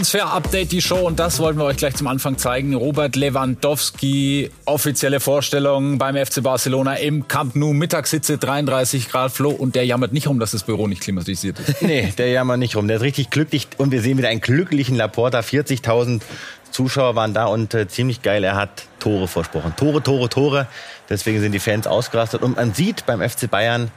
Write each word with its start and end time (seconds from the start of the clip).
Transfer-Update, 0.00 0.72
die 0.72 0.80
Show, 0.80 1.06
und 1.06 1.20
das 1.20 1.40
wollten 1.40 1.58
wir 1.58 1.66
euch 1.66 1.76
gleich 1.76 1.94
zum 1.94 2.06
Anfang 2.06 2.38
zeigen. 2.38 2.74
Robert 2.74 3.16
Lewandowski, 3.16 4.50
offizielle 4.64 5.20
Vorstellung 5.20 5.98
beim 5.98 6.16
FC 6.16 6.42
Barcelona 6.42 6.94
im 6.94 7.28
Camp 7.28 7.54
Nou, 7.54 7.74
Mittagssitze, 7.74 8.38
33 8.38 9.10
Grad 9.10 9.30
Flow, 9.30 9.50
und 9.50 9.74
der 9.74 9.84
jammert 9.84 10.14
nicht 10.14 10.26
rum, 10.26 10.38
dass 10.40 10.52
das 10.52 10.62
Büro 10.62 10.86
nicht 10.86 11.02
klimatisiert 11.02 11.58
ist. 11.58 11.82
Nee, 11.82 12.14
der 12.16 12.30
jammert 12.30 12.60
nicht 12.60 12.76
rum. 12.76 12.88
Der 12.88 12.96
ist 12.96 13.02
richtig 13.02 13.28
glücklich, 13.28 13.68
und 13.76 13.92
wir 13.92 14.00
sehen 14.00 14.16
wieder 14.16 14.30
einen 14.30 14.40
glücklichen 14.40 14.96
Laporta. 14.96 15.40
40.000 15.40 16.22
Zuschauer 16.70 17.14
waren 17.14 17.34
da 17.34 17.44
und 17.44 17.74
äh, 17.74 17.86
ziemlich 17.86 18.22
geil. 18.22 18.42
Er 18.42 18.56
hat 18.56 18.86
Tore 19.00 19.28
versprochen. 19.28 19.74
Tore, 19.76 20.02
Tore, 20.02 20.30
Tore. 20.30 20.66
Deswegen 21.10 21.40
sind 21.42 21.52
die 21.52 21.58
Fans 21.58 21.86
ausgerastet. 21.86 22.40
Und 22.40 22.56
man 22.56 22.72
sieht 22.72 23.04
beim 23.04 23.20
FC 23.20 23.50
Bayern, 23.50 23.90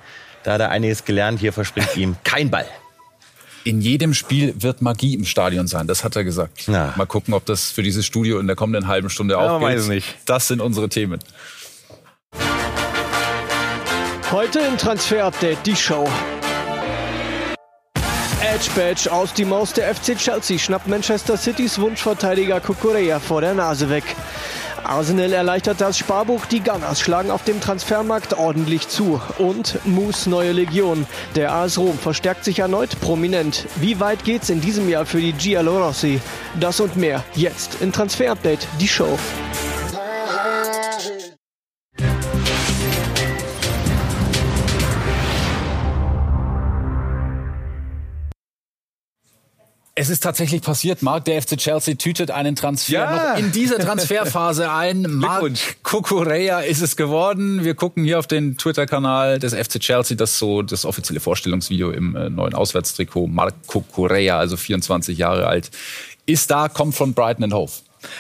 da 0.44 0.56
hat 0.56 0.60
er 0.60 0.70
einiges 0.70 1.06
gelernt. 1.06 1.40
Hier 1.40 1.54
verspricht 1.54 1.96
ihm 1.96 2.18
kein 2.26 2.50
Ball. 2.50 2.66
In 3.66 3.80
jedem 3.80 4.14
Spiel 4.14 4.54
wird 4.58 4.82
Magie 4.82 5.14
im 5.14 5.24
Stadion 5.24 5.68
sein, 5.68 5.88
das 5.88 6.04
hat 6.04 6.18
er 6.18 6.26
gesagt. 6.26 6.68
Ja. 6.68 6.94
Mal 6.98 7.06
gucken, 7.06 7.34
ob 7.34 7.46
das 7.46 7.72
für 7.72 7.82
dieses 7.82 8.06
Studio 8.06 8.40
in 8.40 8.48
der 8.48 8.58
kommenden 8.58 8.88
halben 8.88 9.10
Stunde 9.10 9.38
auch 9.38 9.62
ja, 9.62 9.76
geht. 9.76 9.88
Nicht. 9.88 10.16
Das 10.26 10.50
sind 10.50 10.60
unsere 10.60 10.90
Themen. 10.90 11.20
Heute 14.32 14.60
im 14.60 14.78
Transfer 14.78 15.26
Update 15.26 15.66
die 15.66 15.76
Show. 15.76 16.10
Edge 18.44 18.70
Badge 18.76 19.10
aus 19.10 19.34
die 19.34 19.46
Maus 19.46 19.72
der 19.72 19.96
FC 19.96 20.18
Chelsea 20.18 20.60
schnappt 20.60 20.88
Manchester 20.88 21.38
Citys 21.38 21.80
Wunschverteidiger 21.80 22.60
Kukureya 22.60 23.22
vor 23.22 23.40
der 23.40 23.54
Nase 23.54 23.90
weg. 23.90 24.04
Arsenal 24.84 25.32
erleichtert 25.32 25.80
das 25.80 25.98
Sparbuch, 25.98 26.46
die 26.46 26.60
Gunners 26.60 27.00
schlagen 27.00 27.32
auf 27.32 27.46
dem 27.46 27.62
Transfermarkt 27.62 28.34
ordentlich 28.34 28.90
zu. 28.90 29.22
Und 29.38 29.80
Moose 29.86 30.30
neue 30.30 30.52
Legion. 30.52 31.08
Der 31.36 31.54
AS 31.54 31.78
Rom 31.78 31.98
verstärkt 31.98 32.44
sich 32.44 32.60
erneut 32.60 33.00
prominent. 33.00 33.66
Wie 33.78 34.02
weit 34.02 34.26
geht's 34.26 34.50
in 34.50 34.60
diesem 34.60 34.90
Jahr 34.90 35.06
für 35.06 35.22
die 35.22 35.32
Giallorossi? 35.32 36.20
Das 36.60 36.82
und 36.82 36.98
mehr 36.98 37.24
jetzt 37.36 37.78
in 37.80 37.94
Transfer 37.94 38.32
Update, 38.32 38.68
die 38.78 38.90
Show. 38.90 39.18
Es 50.04 50.10
ist 50.10 50.20
tatsächlich 50.20 50.62
passiert, 50.62 51.02
Marc. 51.02 51.24
Der 51.24 51.42
FC 51.42 51.56
Chelsea 51.56 51.96
tütet 51.96 52.30
einen 52.30 52.58
Transfer 52.58 52.92
ja. 52.92 53.34
noch 53.36 53.40
in 53.40 53.54
dieser 53.54 53.80
Transferphase 53.80 54.70
ein. 54.70 55.04
Marc 55.10 55.82
Kukureya 55.82 56.60
ist 56.60 56.82
es 56.82 56.98
geworden. 56.98 57.64
Wir 57.64 57.74
gucken 57.74 58.04
hier 58.04 58.20
auf 58.20 58.28
den 58.28 58.58
Twitter-Kanal 58.58 59.40
des 59.40 59.54
FC 59.54 59.80
Chelsea, 59.80 60.18
das 60.18 60.38
so 60.38 60.62
das 60.62 60.84
offizielle 60.84 61.22
Vorstellungsvideo 61.22 61.92
im 61.92 62.18
äh, 62.18 62.30
neuen 62.30 62.54
Auswärtstrikot. 62.54 63.28
Marc 63.28 63.54
Kukureya, 63.68 64.38
also 64.38 64.58
24 64.58 65.18
Jahre 65.18 65.48
alt, 65.48 65.72
ist 66.26 66.52
da, 66.52 66.68
kommt 66.68 66.96
von 66.96 67.14
Brighton 67.14 67.54
Hove. 67.54 67.72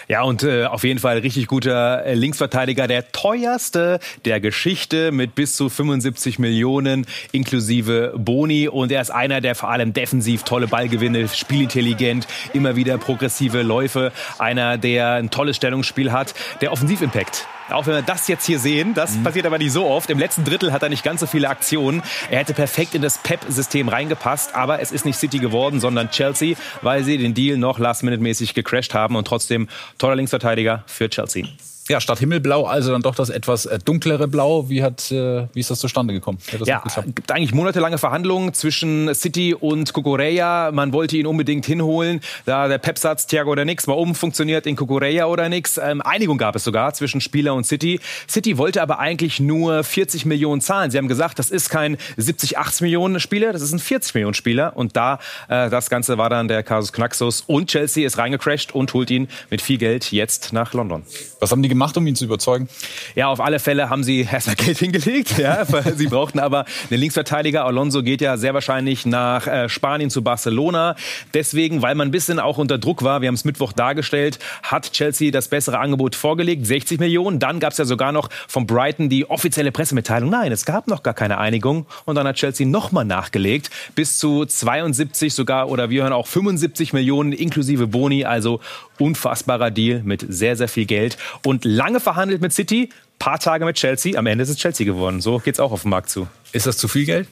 Ja, 0.07 0.23
und 0.23 0.43
äh, 0.43 0.65
auf 0.65 0.83
jeden 0.83 0.99
Fall 0.99 1.19
richtig 1.19 1.47
guter 1.47 2.05
äh, 2.05 2.13
Linksverteidiger, 2.13 2.87
der 2.87 3.11
teuerste 3.11 3.99
der 4.25 4.39
Geschichte 4.39 5.11
mit 5.11 5.35
bis 5.35 5.55
zu 5.55 5.69
75 5.69 6.39
Millionen 6.39 7.05
inklusive 7.31 8.13
Boni. 8.17 8.67
Und 8.67 8.91
er 8.91 9.01
ist 9.01 9.11
einer, 9.11 9.41
der 9.41 9.55
vor 9.55 9.69
allem 9.69 9.93
defensiv 9.93 10.43
tolle 10.43 10.67
Ballgewinne, 10.67 11.27
spielintelligent, 11.27 12.27
immer 12.53 12.75
wieder 12.75 12.97
progressive 12.97 13.61
Läufe, 13.61 14.11
einer, 14.39 14.77
der 14.77 15.13
ein 15.13 15.29
tolles 15.29 15.55
Stellungsspiel 15.57 16.11
hat, 16.11 16.33
der 16.61 16.71
Offensivimpact 16.71 17.47
auch 17.73 17.87
wenn 17.87 17.95
wir 17.95 18.01
das 18.01 18.27
jetzt 18.27 18.45
hier 18.45 18.59
sehen, 18.59 18.93
das 18.93 19.15
mhm. 19.15 19.23
passiert 19.23 19.45
aber 19.45 19.57
nicht 19.57 19.71
so 19.71 19.87
oft. 19.87 20.09
Im 20.09 20.19
letzten 20.19 20.43
Drittel 20.43 20.71
hat 20.71 20.83
er 20.83 20.89
nicht 20.89 21.03
ganz 21.03 21.19
so 21.19 21.27
viele 21.27 21.49
Aktionen. 21.49 22.03
Er 22.29 22.39
hätte 22.39 22.53
perfekt 22.53 22.95
in 22.95 23.01
das 23.01 23.17
Pep-System 23.17 23.89
reingepasst, 23.89 24.55
aber 24.55 24.79
es 24.81 24.91
ist 24.91 25.05
nicht 25.05 25.17
City 25.17 25.39
geworden, 25.39 25.79
sondern 25.79 26.09
Chelsea, 26.11 26.55
weil 26.81 27.03
sie 27.03 27.17
den 27.17 27.33
Deal 27.33 27.57
noch 27.57 27.79
last-minute-mäßig 27.79 28.53
gecrashed 28.53 28.93
haben 28.93 29.15
und 29.15 29.27
trotzdem 29.27 29.67
toller 29.97 30.15
Linksverteidiger 30.15 30.83
für 30.87 31.09
Chelsea. 31.09 31.45
Ja, 31.89 31.99
statt 31.99 32.19
Himmelblau 32.19 32.65
also 32.65 32.91
dann 32.93 33.01
doch 33.01 33.15
das 33.15 33.29
etwas 33.29 33.65
äh, 33.65 33.77
dunklere 33.77 34.29
Blau. 34.29 34.69
Wie, 34.69 34.81
hat, 34.81 35.11
äh, 35.11 35.47
wie 35.53 35.59
ist 35.59 35.69
das 35.69 35.79
zustande 35.79 36.13
gekommen? 36.13 36.37
Das 36.57 36.67
ja, 36.67 36.81
gibt 37.05 37.29
eigentlich 37.31 37.53
monatelange 37.53 37.97
Verhandlungen 37.97 38.53
zwischen 38.53 39.13
City 39.13 39.53
und 39.53 39.91
Kukureya. 39.91 40.71
Man 40.71 40.93
wollte 40.93 41.17
ihn 41.17 41.25
unbedingt 41.25 41.65
hinholen. 41.65 42.21
Da 42.45 42.69
der 42.69 42.77
Pep-Satz, 42.77 43.27
Thiago 43.27 43.51
oder 43.51 43.65
nix, 43.65 43.85
mal 43.85 43.95
um, 43.95 44.15
funktioniert 44.15 44.65
in 44.65 44.77
Kukureya 44.77 45.25
oder 45.25 45.49
nix. 45.49 45.77
Ähm, 45.77 46.01
Einigung 46.01 46.37
gab 46.37 46.55
es 46.55 46.63
sogar 46.63 46.93
zwischen 46.93 47.19
Spieler 47.19 47.53
und 47.53 47.65
City. 47.65 47.99
City 48.29 48.57
wollte 48.57 48.81
aber 48.81 48.99
eigentlich 48.99 49.41
nur 49.41 49.83
40 49.83 50.25
Millionen 50.25 50.61
zahlen. 50.61 50.89
Sie 50.89 50.97
haben 50.97 51.09
gesagt, 51.09 51.37
das 51.37 51.51
ist 51.51 51.69
kein 51.69 51.97
70, 52.15 52.57
80 52.57 52.81
Millionen 52.81 53.19
Spieler, 53.19 53.51
das 53.51 53.61
ist 53.61 53.73
ein 53.73 53.79
40 53.79 54.13
Millionen 54.13 54.35
Spieler. 54.35 54.77
Und 54.77 54.95
da, 54.95 55.19
äh, 55.49 55.69
das 55.69 55.89
Ganze 55.89 56.17
war 56.17 56.29
dann 56.29 56.47
der 56.47 56.63
Casus 56.63 56.93
Knaxus. 56.93 57.43
Und 57.45 57.69
Chelsea 57.69 58.05
ist 58.05 58.17
reingecrashed 58.17 58.73
und 58.73 58.93
holt 58.93 59.11
ihn 59.11 59.27
mit 59.49 59.61
viel 59.61 59.77
Geld 59.77 60.13
jetzt 60.13 60.53
nach 60.53 60.73
London. 60.73 61.03
Was 61.41 61.51
haben 61.51 61.61
die 61.61 61.72
gemacht, 61.73 61.97
um 61.97 62.07
ihn 62.07 62.15
zu 62.15 62.25
überzeugen? 62.25 62.69
Ja, 63.15 63.27
auf 63.27 63.41
alle 63.41 63.59
Fälle 63.59 63.89
haben 63.89 64.03
sie 64.03 64.27
erstmal 64.31 64.55
Geld 64.57 64.77
hingelegt. 64.77 65.37
Ja, 65.37 65.65
sie 65.95 66.07
brauchten 66.07 66.39
aber 66.39 66.65
einen 66.89 66.99
Linksverteidiger. 66.99 67.65
Alonso 67.65 68.03
geht 68.03 68.21
ja 68.21 68.37
sehr 68.37 68.53
wahrscheinlich 68.53 69.05
nach 69.05 69.47
äh, 69.47 69.69
Spanien 69.69 70.09
zu 70.09 70.23
Barcelona. 70.23 70.95
Deswegen, 71.33 71.81
weil 71.81 71.95
man 71.95 72.07
ein 72.07 72.11
bisschen 72.11 72.39
auch 72.39 72.57
unter 72.57 72.77
Druck 72.77 73.03
war, 73.03 73.21
wir 73.21 73.27
haben 73.27 73.35
es 73.35 73.45
Mittwoch 73.45 73.73
dargestellt, 73.73 74.39
hat 74.61 74.91
Chelsea 74.91 75.31
das 75.31 75.47
bessere 75.47 75.79
Angebot 75.79 76.15
vorgelegt, 76.15 76.65
60 76.65 76.99
Millionen. 76.99 77.39
Dann 77.39 77.59
gab 77.59 77.71
es 77.71 77.77
ja 77.77 77.85
sogar 77.85 78.11
noch 78.11 78.29
von 78.47 78.67
Brighton 78.67 79.09
die 79.09 79.29
offizielle 79.29 79.71
Pressemitteilung. 79.71 80.29
Nein, 80.29 80.51
es 80.51 80.65
gab 80.65 80.87
noch 80.87 81.03
gar 81.03 81.13
keine 81.13 81.37
Einigung. 81.39 81.85
Und 82.05 82.15
dann 82.15 82.27
hat 82.27 82.35
Chelsea 82.35 82.67
nochmal 82.67 83.05
nachgelegt, 83.05 83.69
bis 83.95 84.19
zu 84.19 84.45
72 84.45 85.33
sogar 85.33 85.69
oder 85.69 85.89
wir 85.89 86.03
hören 86.03 86.13
auch 86.13 86.27
75 86.27 86.93
Millionen 86.93 87.33
inklusive 87.33 87.87
Boni. 87.87 88.25
Also 88.25 88.59
unfassbarer 88.99 89.71
Deal 89.71 90.01
mit 90.03 90.25
sehr, 90.27 90.55
sehr 90.55 90.67
viel 90.67 90.85
Geld. 90.85 91.17
Und 91.45 91.62
lange 91.63 91.99
verhandelt 91.99 92.41
mit 92.41 92.53
City, 92.53 92.89
paar 93.19 93.39
Tage 93.39 93.65
mit 93.65 93.75
Chelsea. 93.75 94.17
Am 94.17 94.25
Ende 94.25 94.43
ist 94.43 94.49
es 94.49 94.57
Chelsea 94.57 94.85
geworden. 94.85 95.21
So 95.21 95.39
geht 95.39 95.55
es 95.55 95.59
auch 95.59 95.71
auf 95.71 95.81
dem 95.83 95.91
Markt 95.91 96.09
zu. 96.09 96.27
Ist 96.51 96.67
das 96.67 96.77
zu 96.77 96.87
viel 96.87 97.05
Geld? 97.05 97.27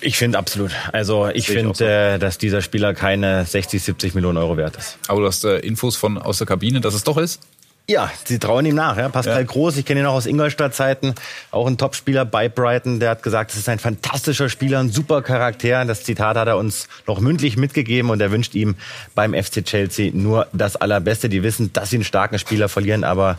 Ich 0.00 0.18
finde 0.18 0.38
absolut. 0.38 0.72
Also 0.92 1.28
ich 1.28 1.46
finde, 1.46 1.74
so. 1.74 1.84
äh, 1.84 2.18
dass 2.18 2.38
dieser 2.38 2.60
Spieler 2.60 2.92
keine 2.92 3.44
60, 3.46 3.82
70 3.82 4.14
Millionen 4.14 4.36
Euro 4.36 4.56
wert 4.56 4.76
ist. 4.76 4.98
Aber 5.08 5.20
du 5.20 5.26
hast 5.26 5.44
äh, 5.44 5.58
Infos 5.58 5.96
von 5.96 6.18
aus 6.18 6.38
der 6.38 6.46
Kabine, 6.46 6.80
dass 6.80 6.94
es 6.94 7.02
doch 7.02 7.16
ist? 7.16 7.40
Ja, 7.88 8.10
sie 8.24 8.40
trauen 8.40 8.66
ihm 8.66 8.74
nach. 8.74 8.96
Ja. 8.96 9.08
Pascal 9.08 9.42
ja. 9.42 9.46
Groß, 9.46 9.76
ich 9.76 9.84
kenne 9.84 10.00
ihn 10.00 10.04
noch 10.04 10.14
aus 10.14 10.26
Ingolstadt-Zeiten, 10.26 11.14
auch 11.52 11.68
ein 11.68 11.78
Topspieler 11.78 12.24
bei 12.24 12.48
Brighton. 12.48 12.98
Der 12.98 13.10
hat 13.10 13.22
gesagt, 13.22 13.52
es 13.52 13.58
ist 13.58 13.68
ein 13.68 13.78
fantastischer 13.78 14.48
Spieler, 14.48 14.80
ein 14.80 14.90
super 14.90 15.22
Charakter. 15.22 15.84
Das 15.84 16.02
Zitat 16.02 16.36
hat 16.36 16.48
er 16.48 16.56
uns 16.56 16.88
noch 17.06 17.20
mündlich 17.20 17.56
mitgegeben 17.56 18.10
und 18.10 18.20
er 18.20 18.32
wünscht 18.32 18.56
ihm 18.56 18.74
beim 19.14 19.34
FC 19.34 19.64
Chelsea 19.64 20.10
nur 20.12 20.48
das 20.52 20.74
Allerbeste. 20.74 21.28
Die 21.28 21.44
wissen, 21.44 21.72
dass 21.72 21.90
sie 21.90 21.96
einen 21.96 22.04
starken 22.04 22.40
Spieler 22.40 22.68
verlieren, 22.68 23.04
aber 23.04 23.38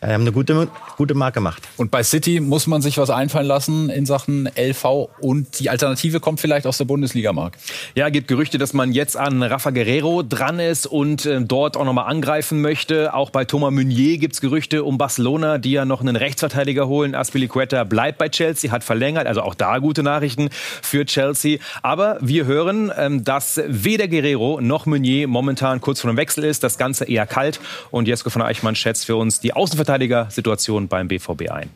wir 0.00 0.12
haben 0.12 0.20
eine 0.20 0.32
gute, 0.32 0.68
gute 0.98 1.14
Marke 1.14 1.36
gemacht. 1.36 1.62
Und 1.78 1.90
bei 1.90 2.02
City 2.02 2.40
muss 2.40 2.66
man 2.66 2.82
sich 2.82 2.98
was 2.98 3.08
einfallen 3.08 3.46
lassen 3.46 3.88
in 3.88 4.04
Sachen 4.04 4.46
LV 4.54 5.08
und 5.20 5.58
die 5.58 5.70
Alternative 5.70 6.20
kommt 6.20 6.38
vielleicht 6.38 6.66
aus 6.66 6.76
der 6.76 6.84
Bundesliga, 6.84 7.32
Marc. 7.32 7.56
Ja, 7.94 8.10
gibt 8.10 8.28
Gerüchte, 8.28 8.58
dass 8.58 8.74
man 8.74 8.92
jetzt 8.92 9.16
an 9.16 9.42
Rafa 9.42 9.70
Guerrero 9.70 10.22
dran 10.22 10.60
ist 10.60 10.86
und 10.86 11.24
äh, 11.24 11.40
dort 11.40 11.78
auch 11.78 11.86
nochmal 11.86 12.10
angreifen 12.10 12.60
möchte. 12.60 13.14
Auch 13.14 13.30
bei 13.30 13.46
Thomas 13.46 13.72
Meunier 13.72 14.18
gibt 14.18 14.34
es 14.34 14.42
Gerüchte 14.42 14.84
um 14.84 14.98
Barcelona, 14.98 15.56
die 15.56 15.72
ja 15.72 15.86
noch 15.86 16.02
einen 16.02 16.16
Rechtsverteidiger 16.16 16.88
holen. 16.88 17.14
Aspilicueta 17.14 17.84
bleibt 17.84 18.18
bei 18.18 18.28
Chelsea, 18.28 18.70
hat 18.70 18.84
verlängert, 18.84 19.26
also 19.26 19.40
auch 19.40 19.54
da 19.54 19.78
gute 19.78 20.02
Nachrichten 20.02 20.50
für 20.50 21.06
Chelsea. 21.06 21.58
Aber 21.82 22.18
wir 22.20 22.44
hören, 22.44 22.92
ähm, 22.98 23.24
dass 23.24 23.62
weder 23.66 24.08
Guerrero 24.08 24.60
noch 24.60 24.84
Meunier 24.84 25.26
momentan 25.26 25.80
kurz 25.80 26.02
vor 26.02 26.10
dem 26.10 26.18
Wechsel 26.18 26.44
ist. 26.44 26.62
Das 26.62 26.76
Ganze 26.76 27.06
eher 27.06 27.26
kalt. 27.26 27.60
Und 27.90 28.08
Jesko 28.08 28.28
von 28.28 28.42
Eichmann 28.42 28.76
schätzt 28.76 29.06
für 29.06 29.16
uns 29.16 29.40
die 29.40 29.54
Außenverteidigung 29.54 29.85
Außenverteidiger-Situation 29.86 30.88
beim 30.88 31.08
BVB 31.08 31.50
ein? 31.50 31.70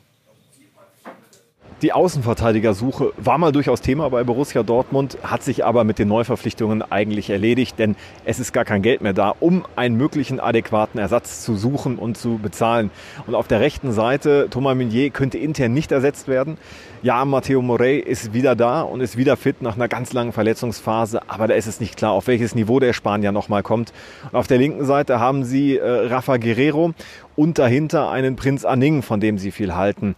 Die 1.83 1.95
Außenverteidigersuche 1.95 3.15
war 3.17 3.39
mal 3.39 3.53
durchaus 3.53 3.81
Thema 3.81 4.11
bei 4.11 4.23
Borussia 4.23 4.63
Dortmund, 4.63 5.17
hat 5.23 5.43
sich 5.43 5.65
aber 5.65 5.83
mit 5.85 5.99
den 5.99 6.09
Neuverpflichtungen 6.09 6.83
eigentlich 6.83 7.31
erledigt, 7.31 7.79
denn 7.79 7.97
es 8.27 8.39
ist 8.39 8.53
gar 8.53 8.67
kein 8.67 8.83
Geld 8.83 9.01
mehr 9.01 9.15
da, 9.15 9.35
um 9.41 9.65
einen 9.77 9.97
möglichen 9.97 10.41
adäquaten 10.41 11.01
Ersatz 11.01 11.43
zu 11.43 11.57
suchen 11.57 11.97
und 11.97 12.19
zu 12.19 12.37
bezahlen. 12.37 12.91
Und 13.27 13.35
auf 13.35 13.49
der 13.49 13.61
rechten 13.61 13.93
Seite, 13.93 14.49
Thomas 14.51 14.77
Meunier 14.77 15.09
könnte 15.09 15.39
intern 15.39 15.73
nicht 15.73 15.91
ersetzt 15.91 16.29
werden. 16.29 16.59
Ja, 17.03 17.25
Matteo 17.25 17.63
Morey 17.63 17.99
ist 17.99 18.35
wieder 18.35 18.55
da 18.55 18.83
und 18.83 19.01
ist 19.01 19.17
wieder 19.17 19.39
fit 19.39 19.63
nach 19.63 19.77
einer 19.77 19.89
ganz 19.89 20.13
langen 20.13 20.33
Verletzungsphase, 20.33 21.23
aber 21.29 21.49
da 21.49 21.55
ist 21.55 21.67
es 21.67 21.81
nicht 21.81 21.97
klar, 21.97 22.13
auf 22.13 22.27
welches 22.27 22.55
Niveau 22.55 22.79
der 22.79 22.93
Spanier 22.93 23.33
nochmal 23.33 23.63
kommt. 23.63 23.95
Und 24.31 24.39
auf 24.39 24.47
der 24.47 24.59
linken 24.59 24.85
Seite 24.85 25.19
haben 25.19 25.45
sie 25.45 25.79
äh, 25.79 25.89
Rafa 26.09 26.37
Guerrero 26.37 26.93
und 27.37 27.59
dahinter 27.59 28.11
einen 28.11 28.37
Prinz 28.37 28.67
Anning, 28.67 29.01
von 29.01 29.19
dem 29.19 29.39
sie 29.39 29.51
viel 29.51 29.75
halten. 29.75 30.15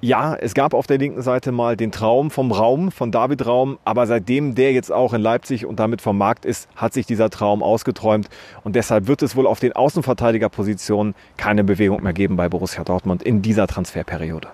Ja, 0.00 0.36
es 0.36 0.54
gab 0.54 0.74
auf 0.74 0.86
der 0.86 0.96
linken 0.96 1.22
Seite 1.22 1.50
mal 1.50 1.76
den 1.76 1.90
Traum 1.90 2.30
vom 2.30 2.52
Raum, 2.52 2.92
von 2.92 3.10
David 3.10 3.44
Raum, 3.44 3.78
aber 3.84 4.06
seitdem 4.06 4.54
der 4.54 4.72
jetzt 4.72 4.92
auch 4.92 5.12
in 5.12 5.20
Leipzig 5.20 5.66
und 5.66 5.80
damit 5.80 6.00
vom 6.00 6.16
Markt 6.16 6.44
ist, 6.44 6.68
hat 6.76 6.94
sich 6.94 7.04
dieser 7.04 7.30
Traum 7.30 7.64
ausgeträumt 7.64 8.28
und 8.62 8.76
deshalb 8.76 9.08
wird 9.08 9.22
es 9.22 9.34
wohl 9.34 9.48
auf 9.48 9.58
den 9.58 9.72
Außenverteidigerpositionen 9.72 11.16
keine 11.36 11.64
Bewegung 11.64 12.00
mehr 12.04 12.12
geben 12.12 12.36
bei 12.36 12.48
Borussia 12.48 12.84
Dortmund 12.84 13.24
in 13.24 13.42
dieser 13.42 13.66
Transferperiode. 13.66 14.46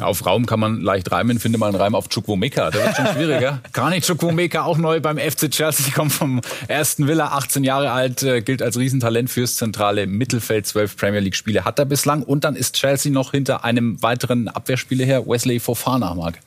Auf 0.00 0.26
Raum 0.26 0.44
kann 0.44 0.60
man 0.60 0.82
leicht 0.82 1.10
reimen, 1.10 1.38
finde 1.38 1.56
mal 1.56 1.68
einen 1.68 1.76
Reim 1.76 1.94
auf 1.94 2.08
Chukwomeka. 2.08 2.70
Das 2.70 2.82
wird 2.82 2.96
schon 2.96 3.06
schwieriger. 3.14 3.60
Granit 3.72 4.04
Chukwomeka, 4.04 4.64
auch 4.64 4.76
neu 4.76 5.00
beim 5.00 5.16
FC 5.16 5.50
Chelsea, 5.50 5.94
kommt 5.94 6.12
vom 6.12 6.42
ersten 6.68 7.08
Villa, 7.08 7.28
18 7.28 7.64
Jahre 7.64 7.90
alt, 7.90 8.22
äh, 8.22 8.42
gilt 8.42 8.60
als 8.60 8.78
Riesentalent 8.78 9.30
fürs 9.30 9.56
zentrale 9.56 10.06
Mittelfeld. 10.06 10.66
Zwölf 10.66 10.96
Premier 10.96 11.20
League 11.20 11.34
Spiele 11.34 11.64
hat 11.64 11.78
er 11.78 11.86
bislang. 11.86 12.22
Und 12.22 12.44
dann 12.44 12.56
ist 12.56 12.74
Chelsea 12.74 13.10
noch 13.10 13.30
hinter 13.30 13.64
einem 13.64 14.02
weiteren 14.02 14.48
Abwehrspieler 14.48 15.06
her, 15.06 15.26
Wesley 15.26 15.60
Fofana, 15.60 16.14
Marc. 16.14 16.40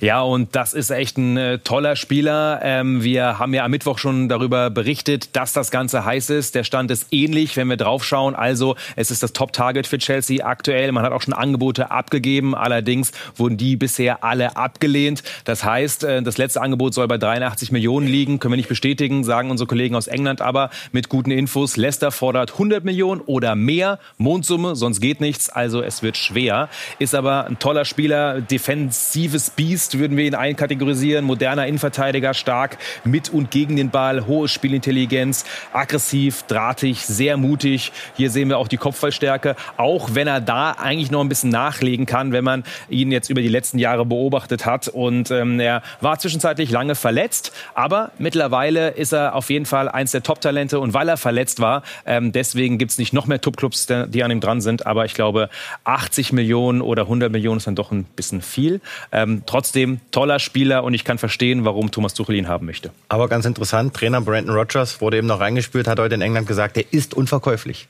Ja, 0.00 0.22
und 0.22 0.54
das 0.54 0.74
ist 0.74 0.90
echt 0.90 1.18
ein 1.18 1.36
äh, 1.36 1.58
toller 1.58 1.96
Spieler. 1.96 2.60
Ähm, 2.62 3.02
wir 3.02 3.38
haben 3.38 3.52
ja 3.54 3.64
am 3.64 3.70
Mittwoch 3.70 3.98
schon 3.98 4.28
darüber 4.28 4.70
berichtet, 4.70 5.34
dass 5.36 5.52
das 5.52 5.70
Ganze 5.70 6.04
heiß 6.04 6.30
ist. 6.30 6.54
Der 6.54 6.64
Stand 6.64 6.90
ist 6.90 7.08
ähnlich, 7.10 7.56
wenn 7.56 7.68
wir 7.68 7.76
draufschauen. 7.76 8.34
Also 8.34 8.76
es 8.96 9.10
ist 9.10 9.22
das 9.22 9.32
Top-Target 9.32 9.86
für 9.86 9.98
Chelsea 9.98 10.44
aktuell. 10.44 10.92
Man 10.92 11.02
hat 11.02 11.12
auch 11.12 11.22
schon 11.22 11.34
Angebote 11.34 11.90
abgegeben. 11.90 12.54
Allerdings 12.54 13.12
wurden 13.36 13.56
die 13.56 13.76
bisher 13.76 14.24
alle 14.24 14.56
abgelehnt. 14.56 15.22
Das 15.44 15.64
heißt, 15.64 16.04
äh, 16.04 16.22
das 16.22 16.38
letzte 16.38 16.60
Angebot 16.60 16.94
soll 16.94 17.08
bei 17.08 17.18
83 17.18 17.72
Millionen 17.72 18.06
liegen. 18.06 18.38
Können 18.38 18.52
wir 18.52 18.56
nicht 18.56 18.68
bestätigen, 18.68 19.24
sagen 19.24 19.50
unsere 19.50 19.66
Kollegen 19.66 19.96
aus 19.96 20.06
England 20.06 20.40
aber 20.40 20.70
mit 20.92 21.08
guten 21.08 21.30
Infos. 21.30 21.76
Leicester 21.76 22.12
fordert 22.12 22.52
100 22.52 22.84
Millionen 22.84 23.20
oder 23.22 23.54
mehr 23.56 23.98
Mondsumme, 24.18 24.76
sonst 24.76 25.00
geht 25.00 25.20
nichts. 25.20 25.48
Also 25.48 25.82
es 25.82 26.02
wird 26.02 26.16
schwer. 26.16 26.68
Ist 26.98 27.14
aber 27.14 27.46
ein 27.46 27.58
toller 27.58 27.84
Spieler, 27.84 28.40
defensives 28.40 29.50
Beast 29.56 29.98
würden 29.98 30.16
wir 30.16 30.24
ihn 30.24 30.34
einkategorisieren. 30.34 31.24
Moderner 31.24 31.66
Innenverteidiger, 31.66 32.34
stark 32.34 32.78
mit 33.04 33.30
und 33.30 33.50
gegen 33.50 33.76
den 33.76 33.90
Ball, 33.90 34.26
hohe 34.26 34.48
Spielintelligenz, 34.48 35.44
aggressiv, 35.72 36.44
drahtig, 36.44 37.04
sehr 37.06 37.36
mutig. 37.36 37.92
Hier 38.16 38.30
sehen 38.30 38.48
wir 38.48 38.58
auch 38.58 38.68
die 38.68 38.76
Kopfballstärke, 38.76 39.56
auch 39.76 40.10
wenn 40.14 40.26
er 40.26 40.40
da 40.40 40.72
eigentlich 40.72 41.10
noch 41.10 41.20
ein 41.20 41.28
bisschen 41.28 41.50
nachlegen 41.50 42.06
kann, 42.06 42.32
wenn 42.32 42.44
man 42.44 42.64
ihn 42.88 43.12
jetzt 43.12 43.30
über 43.30 43.40
die 43.40 43.48
letzten 43.48 43.78
Jahre 43.78 44.04
beobachtet 44.04 44.66
hat. 44.66 44.88
Und 44.88 45.30
ähm, 45.30 45.60
er 45.60 45.82
war 46.00 46.18
zwischenzeitlich 46.18 46.70
lange 46.70 46.94
verletzt, 46.94 47.52
aber 47.74 48.12
mittlerweile 48.18 48.90
ist 48.90 49.12
er 49.12 49.34
auf 49.34 49.50
jeden 49.50 49.66
Fall 49.66 49.88
eins 49.88 50.10
der 50.10 50.22
Top-Talente. 50.22 50.80
Und 50.80 50.94
weil 50.94 51.08
er 51.08 51.16
verletzt 51.16 51.60
war, 51.60 51.82
ähm, 52.06 52.32
deswegen 52.32 52.78
gibt 52.78 52.92
es 52.92 52.98
nicht 52.98 53.12
noch 53.12 53.26
mehr 53.26 53.40
Top-Clubs, 53.40 53.86
die 54.08 54.24
an 54.24 54.30
ihm 54.30 54.40
dran 54.40 54.60
sind. 54.60 54.86
Aber 54.86 55.04
ich 55.04 55.14
glaube, 55.14 55.48
80 55.84 56.32
Millionen 56.32 56.80
oder 56.80 57.02
100 57.02 57.30
Millionen 57.30 57.58
ist 57.58 57.66
dann 57.66 57.74
doch 57.74 57.92
ein 57.92 58.04
bisschen 58.04 58.42
viel. 58.42 58.80
Ähm, 59.12 59.43
trotzdem 59.46 60.00
toller 60.10 60.38
Spieler 60.38 60.84
und 60.84 60.94
ich 60.94 61.04
kann 61.04 61.18
verstehen, 61.18 61.64
warum 61.64 61.90
Thomas 61.90 62.14
Tuchel 62.14 62.36
ihn 62.36 62.48
haben 62.48 62.66
möchte. 62.66 62.90
Aber 63.08 63.28
ganz 63.28 63.44
interessant, 63.44 63.94
Trainer 63.94 64.20
Brandon 64.20 64.54
Rogers 64.54 65.00
wurde 65.00 65.18
eben 65.18 65.26
noch 65.26 65.40
reingespült, 65.40 65.86
hat 65.86 65.98
heute 65.98 66.14
in 66.14 66.20
England 66.20 66.46
gesagt, 66.46 66.76
er 66.76 66.84
ist 66.92 67.14
unverkäuflich. 67.14 67.88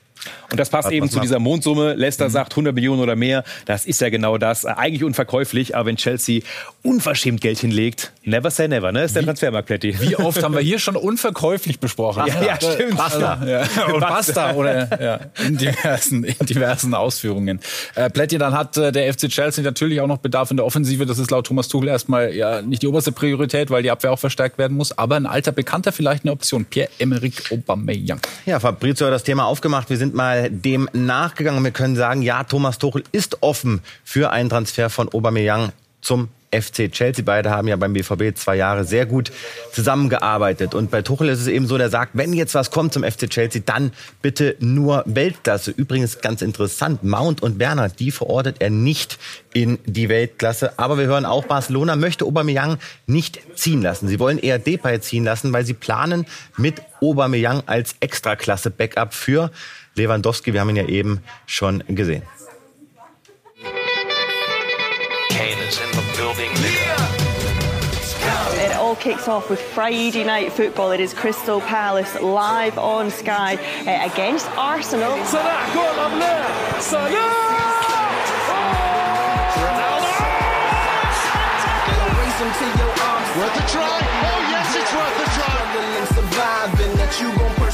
Und 0.51 0.59
das 0.59 0.69
passt 0.69 0.91
eben 0.91 1.09
zu 1.09 1.19
dieser 1.19 1.39
Mondsumme. 1.39 1.93
Leicester 1.93 2.25
mhm. 2.25 2.31
sagt 2.31 2.53
100 2.53 2.73
Millionen 2.73 3.01
oder 3.01 3.15
mehr. 3.15 3.43
Das 3.65 3.85
ist 3.85 4.01
ja 4.01 4.09
genau 4.09 4.37
das. 4.37 4.65
Eigentlich 4.65 5.03
unverkäuflich. 5.03 5.75
Aber 5.75 5.87
wenn 5.87 5.97
Chelsea 5.97 6.41
unverschämt 6.83 7.41
Geld 7.41 7.59
hinlegt, 7.59 8.11
never 8.23 8.51
say 8.51 8.67
never, 8.67 8.91
ne? 8.91 9.03
Ist 9.03 9.15
der 9.15 9.23
Transfermarkt, 9.23 9.67
Plätti. 9.67 9.99
Wie 9.99 10.15
oft 10.15 10.41
haben 10.43 10.53
wir 10.53 10.61
hier 10.61 10.79
schon 10.79 10.95
unverkäuflich 10.95 11.79
besprochen? 11.79 12.23
Ja, 12.27 12.43
ja 12.43 12.55
stimmt. 12.55 12.97
Basta. 12.97 13.41
Ja. 13.45 13.63
Und 13.93 13.99
Basta. 13.99 14.53
Oder, 14.53 15.01
ja, 15.01 15.19
in 15.45 15.57
diversen, 15.57 16.23
in 16.23 16.45
diversen 16.45 16.93
Ausführungen. 16.93 17.59
Äh, 17.95 18.09
Plätti, 18.09 18.37
dann 18.37 18.53
hat 18.53 18.77
äh, 18.77 18.91
der 18.91 19.11
FC 19.13 19.27
Chelsea 19.29 19.63
natürlich 19.63 20.01
auch 20.01 20.07
noch 20.07 20.19
Bedarf 20.19 20.51
in 20.51 20.57
der 20.57 20.65
Offensive. 20.65 21.05
Das 21.05 21.17
ist 21.17 21.31
laut 21.31 21.47
Thomas 21.47 21.67
Tuchel 21.67 21.89
erstmal 21.89 22.33
ja 22.33 22.61
nicht 22.61 22.81
die 22.81 22.87
oberste 22.87 23.11
Priorität, 23.11 23.69
weil 23.69 23.83
die 23.83 23.91
Abwehr 23.91 24.11
auch 24.11 24.19
verstärkt 24.19 24.57
werden 24.57 24.77
muss. 24.77 24.97
Aber 24.97 25.15
ein 25.15 25.25
alter 25.25 25.51
Bekannter 25.51 25.91
vielleicht 25.91 26.23
eine 26.23 26.31
Option. 26.31 26.65
Pierre-Emerick 26.65 27.51
Aubameyang. 27.51 28.19
Ja, 28.45 28.59
Fabrizio 28.59 29.07
hat 29.07 29.13
das 29.13 29.23
Thema 29.23 29.45
aufgemacht. 29.45 29.89
Wir 29.89 29.97
sind 29.97 30.04
mal 30.13 30.49
dem 30.49 30.89
nachgegangen. 30.93 31.63
Wir 31.63 31.71
können 31.71 31.95
sagen, 31.95 32.21
ja, 32.21 32.43
Thomas 32.43 32.77
Tuchel 32.77 33.03
ist 33.11 33.41
offen 33.41 33.81
für 34.03 34.31
einen 34.31 34.49
Transfer 34.49 34.89
von 34.89 35.11
Aubameyang 35.11 35.71
zum 36.01 36.29
FC 36.61 36.91
Chelsea. 36.91 37.23
Beide 37.25 37.49
haben 37.49 37.67
ja 37.67 37.75
beim 37.75 37.93
BVB 37.93 38.35
zwei 38.37 38.55
Jahre 38.55 38.85
sehr 38.85 39.05
gut 39.05 39.31
zusammengearbeitet. 39.71 40.73
Und 40.73 40.91
bei 40.91 41.01
Tuchel 41.01 41.29
ist 41.29 41.41
es 41.41 41.47
eben 41.47 41.67
so, 41.67 41.77
der 41.77 41.89
sagt, 41.89 42.11
wenn 42.13 42.33
jetzt 42.33 42.55
was 42.55 42.71
kommt 42.71 42.93
zum 42.93 43.03
FC 43.03 43.29
Chelsea, 43.29 43.61
dann 43.65 43.91
bitte 44.21 44.55
nur 44.59 45.03
Weltklasse. 45.05 45.71
Übrigens 45.71 46.21
ganz 46.21 46.41
interessant, 46.41 47.03
Mount 47.03 47.43
und 47.43 47.59
Werner, 47.59 47.89
die 47.89 48.11
verortet 48.11 48.57
er 48.59 48.69
nicht 48.69 49.17
in 49.53 49.79
die 49.85 50.09
Weltklasse. 50.09 50.77
Aber 50.79 50.97
wir 50.97 51.05
hören 51.05 51.25
auch, 51.25 51.45
Barcelona 51.45 51.95
möchte 51.95 52.25
Aubameyang 52.25 52.77
nicht 53.07 53.39
ziehen 53.55 53.81
lassen. 53.81 54.07
Sie 54.07 54.19
wollen 54.19 54.37
eher 54.37 54.59
Depay 54.59 55.01
ziehen 55.01 55.23
lassen, 55.23 55.51
weil 55.53 55.65
sie 55.65 55.73
planen 55.73 56.25
mit 56.57 56.81
Aubameyang 57.01 57.63
als 57.65 57.95
Extraklasse-Backup 57.99 59.13
für 59.13 59.51
Lewandowski. 59.95 60.53
Wir 60.53 60.61
haben 60.61 60.69
ihn 60.69 60.75
ja 60.75 60.85
eben 60.85 61.21
schon 61.45 61.83
gesehen. 61.87 62.23
It 68.57 68.75
all 68.77 68.95
kicks 68.95 69.27
off 69.27 69.49
with 69.49 69.59
Friday 69.59 70.23
night 70.23 70.51
football. 70.51 70.91
It 70.91 70.99
is 70.99 71.13
Crystal 71.13 71.61
Palace 71.61 72.15
live 72.21 72.77
on 72.77 73.11
Sky 73.11 73.57
uh, 73.85 74.05
against 74.11 74.47
Arsenal. 74.57 75.17
Salah, 75.25 75.65
goal 75.73 75.99
of 75.99 76.81
Salah! 76.81 77.55
Worth 83.35 83.57
a 83.57 83.67
try. 83.69 83.83
Oh 83.83 84.47
yes, 84.49 84.75
it's 84.77 84.93
worth 84.93 85.19
a 85.19 85.29
try. 85.35 85.55
Magnificent. 86.37 87.64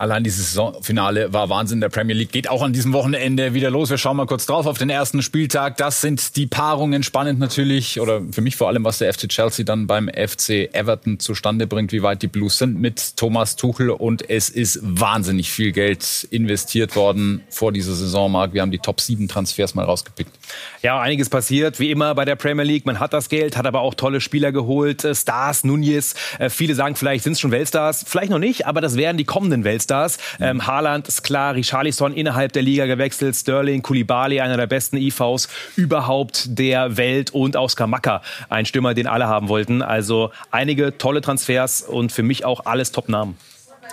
Allein 0.00 0.24
dieses 0.24 0.54
Saisonfinale 0.54 1.34
war 1.34 1.50
Wahnsinn 1.50 1.82
der 1.82 1.90
Premier 1.90 2.16
League. 2.16 2.32
Geht 2.32 2.48
auch 2.48 2.62
an 2.62 2.72
diesem 2.72 2.94
Wochenende 2.94 3.52
wieder 3.52 3.70
los. 3.70 3.90
Wir 3.90 3.98
schauen 3.98 4.16
mal 4.16 4.24
kurz 4.24 4.46
drauf 4.46 4.64
auf 4.64 4.78
den 4.78 4.88
ersten 4.88 5.20
Spieltag. 5.20 5.76
Das 5.76 6.00
sind 6.00 6.36
die 6.36 6.46
Paarungen. 6.46 7.02
Spannend 7.02 7.38
natürlich, 7.38 8.00
oder 8.00 8.22
für 8.32 8.40
mich 8.40 8.56
vor 8.56 8.68
allem, 8.68 8.82
was 8.82 8.96
der 8.96 9.12
FC 9.12 9.28
Chelsea 9.28 9.62
dann 9.62 9.86
beim 9.86 10.08
FC 10.08 10.70
Everton 10.72 11.18
zustande 11.18 11.66
bringt, 11.66 11.92
wie 11.92 12.02
weit 12.02 12.22
die 12.22 12.28
Blues 12.28 12.56
sind 12.56 12.80
mit 12.80 13.18
Thomas 13.18 13.56
Tuchel. 13.56 13.90
Und 13.90 14.30
es 14.30 14.48
ist 14.48 14.78
wahnsinnig 14.80 15.50
viel 15.50 15.70
Geld 15.70 16.26
investiert 16.30 16.96
worden 16.96 17.42
vor 17.50 17.70
dieser 17.70 17.94
Saison, 17.94 18.32
Marc. 18.32 18.54
Wir 18.54 18.62
haben 18.62 18.70
die 18.70 18.78
Top 18.78 19.02
7 19.02 19.28
Transfers 19.28 19.74
mal 19.74 19.84
rausgepickt. 19.84 20.32
Ja, 20.80 20.98
einiges 20.98 21.28
passiert, 21.28 21.78
wie 21.78 21.90
immer 21.90 22.14
bei 22.14 22.24
der 22.24 22.36
Premier 22.36 22.64
League. 22.64 22.86
Man 22.86 23.00
hat 23.00 23.12
das 23.12 23.28
Geld, 23.28 23.54
hat 23.58 23.66
aber 23.66 23.82
auch 23.82 23.92
tolle 23.92 24.22
Spieler 24.22 24.50
geholt. 24.50 25.04
Äh, 25.04 25.14
Stars, 25.14 25.62
Nunez. 25.62 26.14
Äh, 26.38 26.48
viele 26.48 26.74
sagen, 26.74 26.96
vielleicht 26.96 27.22
sind 27.22 27.34
es 27.34 27.40
schon 27.40 27.50
Weltstars. 27.50 28.02
Vielleicht 28.08 28.30
noch 28.30 28.38
nicht, 28.38 28.66
aber 28.66 28.80
das 28.80 28.96
wären 28.96 29.18
die 29.18 29.24
kommenden 29.24 29.62
Weltstars. 29.62 29.89
Stars. 29.90 30.18
Ähm, 30.38 30.68
Haaland 30.68 31.08
ist 31.08 31.24
klar, 31.24 31.56
Richarlison 31.56 32.14
innerhalb 32.14 32.52
der 32.52 32.62
Liga 32.62 32.86
gewechselt, 32.86 33.34
Sterling, 33.34 33.82
Koulibaly, 33.82 34.40
einer 34.40 34.56
der 34.56 34.68
besten 34.68 34.96
IVs 34.96 35.48
überhaupt 35.74 36.58
der 36.58 36.96
Welt 36.96 37.32
und 37.32 37.56
Oscar 37.56 37.88
Macker, 37.88 38.22
ein 38.48 38.66
Stürmer, 38.66 38.94
den 38.94 39.08
alle 39.08 39.26
haben 39.26 39.48
wollten. 39.48 39.82
Also 39.82 40.30
einige 40.52 40.96
tolle 40.96 41.22
Transfers 41.22 41.82
und 41.82 42.12
für 42.12 42.22
mich 42.22 42.44
auch 42.44 42.66
alles 42.66 42.92
Top-Namen. 42.92 43.36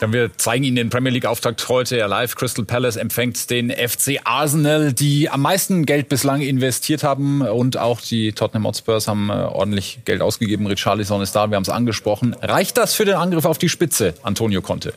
Ja, 0.02 0.14
wir 0.14 0.38
zeigen 0.38 0.64
Ihnen 0.64 0.76
den 0.76 0.90
Premier 0.92 1.12
League 1.12 1.26
Auftakt 1.26 1.68
heute 1.68 1.98
live. 2.06 2.36
Crystal 2.36 2.64
Palace 2.64 2.98
empfängt 2.98 3.50
den 3.50 3.72
FC 3.72 4.20
Arsenal, 4.24 4.94
die 4.94 5.32
am 5.32 5.42
meisten 5.42 5.88
Geld 5.88 6.10
bislang 6.10 6.42
investiert 6.42 7.04
haben 7.04 7.42
und 7.42 7.78
auch 7.78 8.02
die 8.02 8.34
Tottenham 8.34 8.68
Hotspurs 8.68 9.08
haben 9.08 9.32
äh, 9.32 9.34
ordentlich 9.34 10.02
Geld 10.06 10.22
ausgegeben. 10.22 10.68
Richarlison 10.68 11.24
ist 11.24 11.36
da, 11.36 11.50
wir 11.50 11.56
haben 11.56 11.64
es 11.64 11.70
angesprochen. 11.70 12.36
Reicht 12.44 12.78
das 12.78 12.94
für 12.94 13.06
den 13.06 13.16
Angriff 13.16 13.46
auf 13.46 13.58
die 13.58 13.70
Spitze, 13.70 14.14
Antonio 14.22 14.62
Conte? 14.62 14.94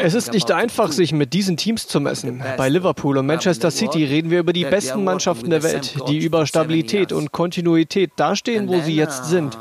Es 0.00 0.14
ist 0.14 0.32
nicht 0.32 0.50
einfach, 0.50 0.92
sich 0.92 1.12
mit 1.12 1.32
diesen 1.32 1.56
Teams 1.56 1.86
zu 1.86 2.00
messen. 2.00 2.42
Bei 2.56 2.68
Liverpool 2.68 3.18
und 3.18 3.26
Manchester 3.26 3.70
City 3.70 4.04
reden 4.04 4.30
wir 4.30 4.40
über 4.40 4.52
die 4.52 4.64
besten 4.64 5.04
Mannschaften 5.04 5.50
der 5.50 5.62
Welt, 5.62 5.96
die 6.08 6.18
über 6.18 6.46
Stabilität 6.46 7.12
und 7.12 7.32
Kontinuität 7.32 8.12
dastehen, 8.16 8.68
wo 8.68 8.80
sie 8.80 8.94
jetzt 8.94 9.26
sind. 9.26 9.58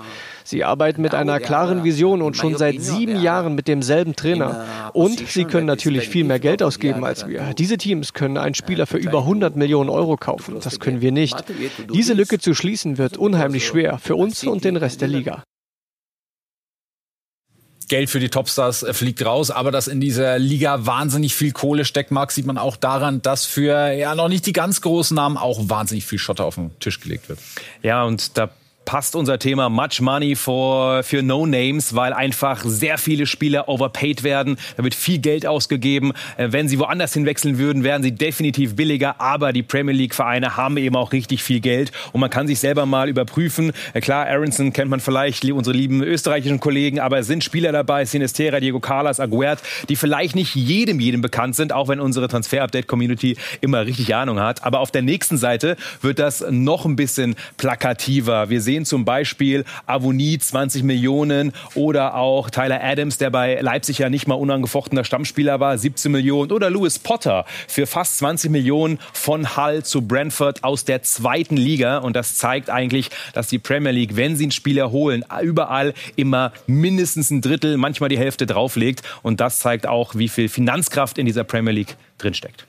Sie 0.47 0.63
arbeiten 0.63 1.01
mit 1.01 1.13
einer 1.13 1.41
klaren 1.41 1.83
Vision 1.83 2.21
und 2.21 2.37
schon 2.37 2.55
seit 2.55 2.81
sieben 2.81 3.21
Jahren 3.21 3.53
mit 3.53 3.67
demselben 3.67 4.15
Trainer. 4.15 4.91
Und 4.93 5.27
sie 5.27 5.43
können 5.43 5.67
natürlich 5.67 6.07
viel 6.07 6.23
mehr 6.23 6.39
Geld 6.39 6.63
ausgeben 6.63 7.03
als 7.03 7.27
wir. 7.27 7.53
Diese 7.57 7.77
Teams 7.77 8.13
können 8.13 8.37
einen 8.37 8.55
Spieler 8.55 8.87
für 8.87 8.97
über 8.97 9.19
100 9.19 9.57
Millionen 9.57 9.89
Euro 9.89 10.15
kaufen. 10.15 10.55
Das 10.63 10.79
können 10.79 11.01
wir 11.01 11.11
nicht. 11.11 11.35
Diese 11.93 12.13
Lücke 12.13 12.39
zu 12.39 12.53
schließen 12.53 12.97
wird 12.97 13.17
unheimlich 13.17 13.67
schwer 13.67 13.97
für 13.97 14.15
uns 14.15 14.45
und 14.45 14.63
den 14.63 14.77
Rest 14.77 15.01
der 15.01 15.09
Liga. 15.09 15.43
Geld 17.87 18.09
für 18.09 18.19
die 18.19 18.29
Topstars 18.29 18.83
äh, 18.83 18.93
fliegt 18.93 19.25
raus, 19.25 19.51
aber 19.51 19.71
dass 19.71 19.87
in 19.87 20.01
dieser 20.01 20.39
Liga 20.39 20.85
wahnsinnig 20.85 21.35
viel 21.35 21.51
Kohle 21.51 21.85
steckt, 21.85 22.11
mag, 22.11 22.31
sieht 22.31 22.45
man 22.45 22.57
auch 22.57 22.75
daran, 22.75 23.21
dass 23.21 23.45
für 23.45 23.91
ja 23.91 24.15
noch 24.15 24.27
nicht 24.27 24.45
die 24.45 24.53
ganz 24.53 24.81
großen 24.81 25.15
Namen 25.15 25.37
auch 25.37 25.69
wahnsinnig 25.69 26.05
viel 26.05 26.19
Schotter 26.19 26.45
auf 26.45 26.55
den 26.55 26.77
Tisch 26.79 26.99
gelegt 26.99 27.29
wird. 27.29 27.39
Ja, 27.83 28.03
und 28.03 28.37
da 28.37 28.49
passt 28.87 29.17
unser 29.17 29.37
Thema 29.37 29.69
Much 29.69 29.99
Money 29.99 30.37
for, 30.37 31.03
für 31.03 31.21
No 31.21 31.45
Names, 31.45 31.93
weil 31.93 32.13
einfach 32.13 32.63
sehr 32.63 32.97
viele 32.97 33.25
Spieler 33.25 33.67
overpaid 33.67 34.23
werden. 34.23 34.57
Da 34.77 34.83
wird 34.83 34.95
viel 34.95 35.19
Geld 35.19 35.45
ausgegeben. 35.45 36.13
Äh, 36.37 36.53
wenn 36.53 36.69
sie 36.69 36.79
woanders 36.79 37.13
hinwechseln 37.13 37.57
würden, 37.57 37.83
wären 37.83 38.01
sie 38.01 38.13
definitiv 38.13 38.77
billiger. 38.77 39.19
Aber 39.19 39.51
die 39.51 39.61
Premier 39.61 39.93
League 39.93 40.15
Vereine 40.15 40.55
haben 40.55 40.77
eben 40.77 40.95
auch 40.95 41.11
richtig 41.11 41.43
viel 41.43 41.59
Geld 41.59 41.91
und 42.13 42.21
man 42.21 42.29
kann 42.29 42.47
sich 42.47 42.59
selber 42.59 42.85
mal 42.85 43.09
überprüfen. 43.09 43.73
Äh, 43.93 43.99
klar, 43.99 44.25
Aronson 44.25 44.71
kennt 44.71 44.89
man 44.89 45.01
vielleicht, 45.01 45.43
unsere 45.43 45.75
lieben 45.75 46.01
österreichischen 46.01 46.61
Kollegen, 46.61 47.01
aber 47.01 47.19
es 47.19 47.27
sind 47.27 47.43
Spieler 47.43 47.73
dabei, 47.73 48.05
Sinistera, 48.05 48.61
Diego 48.61 48.79
Carlos, 48.79 49.19
Aguert, 49.19 49.59
die 49.89 49.97
vielleicht 49.97 50.33
nicht 50.33 50.55
jedem, 50.55 51.01
jedem 51.01 51.19
bekannt 51.19 51.57
sind, 51.57 51.73
auch 51.73 51.89
wenn 51.89 51.99
unsere 51.99 52.29
Transfer-Update-Community 52.29 53.35
immer 53.59 53.85
richtig 53.85 54.15
Ahnung 54.15 54.39
hat. 54.39 54.63
Aber 54.63 54.79
auf 54.79 54.91
der 54.91 55.01
nächsten 55.01 55.37
Seite 55.37 55.75
wird 56.01 56.19
das 56.19 56.45
noch 56.49 56.85
ein 56.85 56.95
bisschen 56.95 57.35
plakativer. 57.57 58.49
Wir 58.49 58.61
sehen 58.61 58.76
zum 58.85 59.05
Beispiel 59.05 59.65
Avonie 59.85 60.37
20 60.37 60.83
Millionen 60.83 61.53
oder 61.75 62.15
auch 62.15 62.49
Tyler 62.49 62.83
Adams, 62.83 63.17
der 63.17 63.29
bei 63.29 63.59
Leipzig 63.61 63.99
ja 63.99 64.09
nicht 64.09 64.27
mal 64.27 64.35
unangefochtener 64.35 65.03
Stammspieler 65.03 65.59
war, 65.59 65.77
17 65.77 66.11
Millionen 66.11 66.51
oder 66.51 66.69
Lewis 66.69 66.99
Potter 66.99 67.45
für 67.67 67.87
fast 67.87 68.17
20 68.19 68.51
Millionen 68.51 68.99
von 69.13 69.57
Hull 69.57 69.83
zu 69.83 70.01
Brentford 70.01 70.63
aus 70.63 70.85
der 70.85 71.03
zweiten 71.03 71.57
Liga 71.57 71.97
und 71.97 72.15
das 72.15 72.37
zeigt 72.37 72.69
eigentlich, 72.69 73.09
dass 73.33 73.47
die 73.47 73.59
Premier 73.59 73.91
League, 73.91 74.15
wenn 74.15 74.35
sie 74.35 74.45
einen 74.45 74.51
Spieler 74.51 74.91
holen, 74.91 75.23
überall 75.41 75.93
immer 76.15 76.53
mindestens 76.67 77.31
ein 77.31 77.41
Drittel, 77.41 77.77
manchmal 77.77 78.09
die 78.09 78.17
Hälfte 78.17 78.45
drauflegt 78.45 79.01
und 79.23 79.39
das 79.39 79.59
zeigt 79.59 79.87
auch, 79.87 80.15
wie 80.15 80.29
viel 80.29 80.49
Finanzkraft 80.49 81.17
in 81.17 81.25
dieser 81.25 81.43
Premier 81.43 81.73
League 81.73 81.97
drinsteckt. 82.17 82.65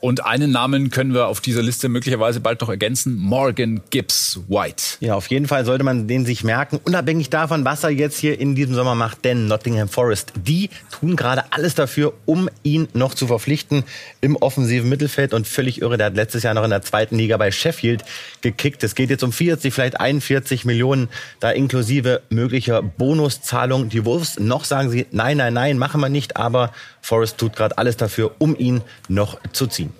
Und 0.00 0.24
einen 0.24 0.50
Namen 0.50 0.90
können 0.90 1.14
wir 1.14 1.26
auf 1.26 1.40
dieser 1.40 1.62
Liste 1.62 1.88
möglicherweise 1.88 2.40
bald 2.40 2.60
noch 2.60 2.68
ergänzen. 2.68 3.16
Morgan 3.16 3.80
Gibbs 3.90 4.40
White. 4.48 4.96
Ja, 5.00 5.14
auf 5.14 5.28
jeden 5.28 5.48
Fall 5.48 5.64
sollte 5.64 5.84
man 5.84 6.06
den 6.06 6.26
sich 6.26 6.44
merken, 6.44 6.80
unabhängig 6.84 7.30
davon, 7.30 7.64
was 7.64 7.82
er 7.82 7.90
jetzt 7.90 8.18
hier 8.18 8.38
in 8.38 8.54
diesem 8.54 8.74
Sommer 8.74 8.94
macht. 8.94 9.24
Denn 9.24 9.46
Nottingham 9.46 9.88
Forest, 9.88 10.32
die 10.36 10.70
tun 10.90 11.16
gerade 11.16 11.44
alles 11.50 11.74
dafür, 11.74 12.12
um 12.24 12.48
ihn 12.62 12.88
noch 12.92 13.14
zu 13.14 13.26
verpflichten 13.26 13.84
im 14.20 14.36
offensiven 14.36 14.88
Mittelfeld. 14.88 15.34
Und 15.34 15.46
völlig 15.46 15.80
irre, 15.80 15.96
der 15.96 16.06
hat 16.06 16.14
letztes 16.14 16.42
Jahr 16.42 16.54
noch 16.54 16.64
in 16.64 16.70
der 16.70 16.82
zweiten 16.82 17.16
Liga 17.16 17.36
bei 17.36 17.50
Sheffield 17.50 18.04
gekickt. 18.42 18.84
Es 18.84 18.94
geht 18.94 19.10
jetzt 19.10 19.24
um 19.24 19.32
40, 19.32 19.72
vielleicht 19.72 19.98
41 19.98 20.64
Millionen, 20.64 21.08
da 21.40 21.50
inklusive 21.50 22.22
möglicher 22.28 22.82
Bonuszahlung. 22.82 23.88
Die 23.88 24.04
Wolves 24.04 24.38
noch 24.38 24.64
sagen 24.64 24.90
sie, 24.90 25.06
nein, 25.10 25.38
nein, 25.38 25.54
nein, 25.54 25.78
machen 25.78 26.00
wir 26.00 26.08
nicht. 26.08 26.36
Aber 26.36 26.72
Forest 27.00 27.38
tut 27.38 27.56
gerade 27.56 27.78
alles 27.78 27.96
dafür, 27.96 28.32
um 28.38 28.56
ihn 28.56 28.82
noch 29.08 29.38
zu 29.52 29.66
ziehen. 29.66 29.92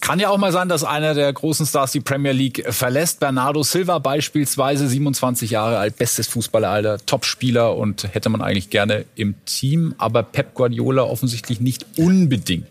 Kann 0.00 0.18
ja 0.18 0.30
auch 0.30 0.38
mal 0.38 0.50
sein, 0.50 0.68
dass 0.70 0.82
einer 0.82 1.12
der 1.12 1.30
großen 1.30 1.66
Stars 1.66 1.92
die 1.92 2.00
Premier 2.00 2.32
League 2.32 2.64
verlässt. 2.70 3.20
Bernardo 3.20 3.62
Silva 3.62 3.98
beispielsweise, 3.98 4.88
27 4.88 5.50
Jahre 5.50 5.76
alt, 5.76 5.98
bestes 5.98 6.26
Fußballeralter, 6.28 7.04
Topspieler 7.04 7.76
und 7.76 8.14
hätte 8.14 8.30
man 8.30 8.40
eigentlich 8.40 8.70
gerne 8.70 9.04
im 9.14 9.34
Team. 9.44 9.94
Aber 9.98 10.22
Pep 10.22 10.54
Guardiola 10.54 11.02
offensichtlich 11.02 11.60
nicht 11.60 11.84
unbedingt. 11.98 12.66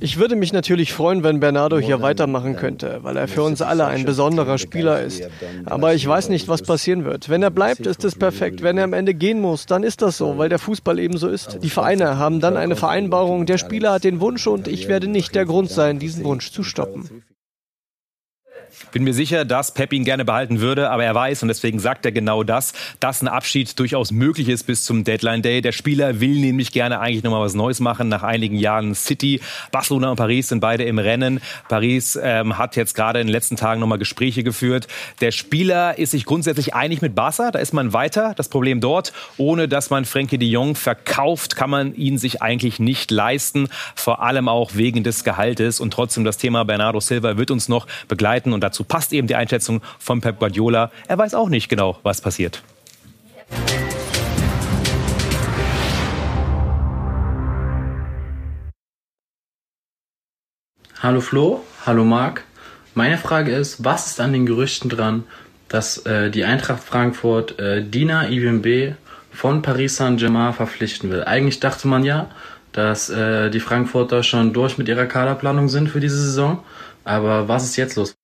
Ich 0.00 0.18
würde 0.18 0.34
mich 0.34 0.52
natürlich 0.52 0.92
freuen, 0.92 1.22
wenn 1.22 1.38
Bernardo 1.38 1.78
hier 1.78 2.02
weitermachen 2.02 2.56
könnte, 2.56 2.98
weil 3.02 3.16
er 3.16 3.28
für 3.28 3.44
uns 3.44 3.62
alle 3.62 3.86
ein 3.86 4.04
besonderer 4.04 4.58
Spieler 4.58 5.00
ist. 5.00 5.22
Aber 5.64 5.94
ich 5.94 6.06
weiß 6.06 6.30
nicht, 6.30 6.48
was 6.48 6.62
passieren 6.62 7.04
wird. 7.04 7.28
Wenn 7.28 7.42
er 7.42 7.50
bleibt, 7.50 7.86
ist 7.86 8.04
es 8.04 8.16
perfekt. 8.16 8.62
Wenn 8.62 8.76
er 8.76 8.84
am 8.84 8.92
Ende 8.92 9.14
gehen 9.14 9.40
muss, 9.40 9.66
dann 9.66 9.84
ist 9.84 10.02
das 10.02 10.18
so, 10.18 10.36
weil 10.36 10.48
der 10.48 10.58
Fußball 10.58 10.98
eben 10.98 11.16
so 11.16 11.28
ist. 11.28 11.60
Die 11.62 11.70
Vereine 11.70 12.18
haben 12.18 12.40
dann 12.40 12.56
eine 12.56 12.74
Vereinbarung, 12.74 13.46
der 13.46 13.58
Spieler 13.58 13.92
hat 13.92 14.04
den 14.04 14.20
Wunsch 14.20 14.46
und 14.48 14.66
ich 14.66 14.88
werde 14.88 15.06
nicht 15.06 15.34
der 15.36 15.44
Grund 15.44 15.70
sein, 15.70 16.00
diesen 16.00 16.24
Wunsch 16.24 16.50
zu 16.50 16.64
stoppen. 16.64 17.22
Bin 18.92 19.04
mir 19.04 19.14
sicher, 19.14 19.44
dass 19.44 19.72
Pep 19.74 19.92
ihn 19.92 20.04
gerne 20.04 20.24
behalten 20.24 20.60
würde, 20.60 20.90
aber 20.90 21.04
er 21.04 21.14
weiß 21.14 21.42
und 21.42 21.48
deswegen 21.48 21.78
sagt 21.78 22.04
er 22.04 22.12
genau 22.12 22.42
das, 22.42 22.72
dass 23.00 23.22
ein 23.22 23.28
Abschied 23.28 23.78
durchaus 23.78 24.10
möglich 24.10 24.48
ist 24.48 24.64
bis 24.64 24.84
zum 24.84 25.04
Deadline 25.04 25.42
Day. 25.42 25.60
Der 25.60 25.72
Spieler 25.72 26.20
will 26.20 26.38
nämlich 26.38 26.72
gerne 26.72 27.00
eigentlich 27.00 27.22
nochmal 27.22 27.42
was 27.42 27.54
Neues 27.54 27.80
machen 27.80 28.08
nach 28.08 28.22
einigen 28.22 28.56
Jahren 28.56 28.94
City. 28.94 29.40
Barcelona 29.70 30.10
und 30.10 30.16
Paris 30.16 30.48
sind 30.48 30.60
beide 30.60 30.84
im 30.84 30.98
Rennen. 30.98 31.40
Paris 31.68 32.18
ähm, 32.22 32.58
hat 32.58 32.76
jetzt 32.76 32.94
gerade 32.94 33.20
in 33.20 33.26
den 33.26 33.32
letzten 33.32 33.56
Tagen 33.56 33.80
nochmal 33.80 33.98
Gespräche 33.98 34.42
geführt. 34.42 34.88
Der 35.20 35.32
Spieler 35.32 35.98
ist 35.98 36.12
sich 36.12 36.24
grundsätzlich 36.24 36.74
einig 36.74 37.02
mit 37.02 37.14
Barca, 37.14 37.50
da 37.50 37.58
ist 37.58 37.72
man 37.72 37.92
weiter. 37.92 38.34
Das 38.36 38.48
Problem 38.48 38.80
dort, 38.80 39.12
ohne 39.36 39.68
dass 39.68 39.90
man 39.90 40.04
Frenkie 40.04 40.38
de 40.38 40.48
Jong 40.48 40.74
verkauft, 40.74 41.56
kann 41.56 41.70
man 41.70 41.94
ihn 41.94 42.18
sich 42.18 42.42
eigentlich 42.42 42.78
nicht 42.78 43.10
leisten, 43.10 43.68
vor 43.94 44.22
allem 44.22 44.48
auch 44.48 44.72
wegen 44.74 45.04
des 45.04 45.24
Gehaltes. 45.24 45.80
Und 45.80 45.92
trotzdem 45.92 46.24
das 46.24 46.38
Thema 46.38 46.64
Bernardo 46.64 47.00
Silva 47.00 47.36
wird 47.36 47.50
uns 47.50 47.68
noch 47.68 47.86
begleiten 48.08 48.52
und 48.52 48.61
dazu 48.62 48.84
passt 48.84 49.12
eben 49.12 49.26
die 49.26 49.34
Einschätzung 49.34 49.82
von 49.98 50.20
Pep 50.20 50.38
Guardiola. 50.38 50.90
Er 51.08 51.18
weiß 51.18 51.34
auch 51.34 51.48
nicht 51.48 51.68
genau, 51.68 51.98
was 52.02 52.20
passiert. 52.20 52.62
Hallo 61.02 61.20
Flo, 61.20 61.64
hallo 61.84 62.04
Marc. 62.04 62.44
Meine 62.94 63.18
Frage 63.18 63.50
ist, 63.52 63.84
was 63.84 64.06
ist 64.06 64.20
an 64.20 64.32
den 64.32 64.46
Gerüchten 64.46 64.88
dran, 64.88 65.24
dass 65.68 65.98
äh, 66.06 66.30
die 66.30 66.44
Eintracht 66.44 66.84
Frankfurt 66.84 67.58
äh, 67.58 67.82
Dina 67.82 68.28
IBMB 68.28 68.94
von 69.32 69.62
Paris 69.62 69.96
Saint-Germain 69.96 70.52
verpflichten 70.52 71.10
will? 71.10 71.24
Eigentlich 71.24 71.58
dachte 71.58 71.88
man 71.88 72.04
ja, 72.04 72.30
dass 72.70 73.10
äh, 73.10 73.50
die 73.50 73.58
Frankfurter 73.58 74.22
schon 74.22 74.52
durch 74.52 74.78
mit 74.78 74.88
ihrer 74.88 75.06
Kaderplanung 75.06 75.68
sind 75.68 75.88
für 75.88 75.98
diese 75.98 76.22
Saison. 76.22 76.62
Aber 77.02 77.48
was 77.48 77.64
ist 77.64 77.76
jetzt 77.76 77.96
los? 77.96 78.14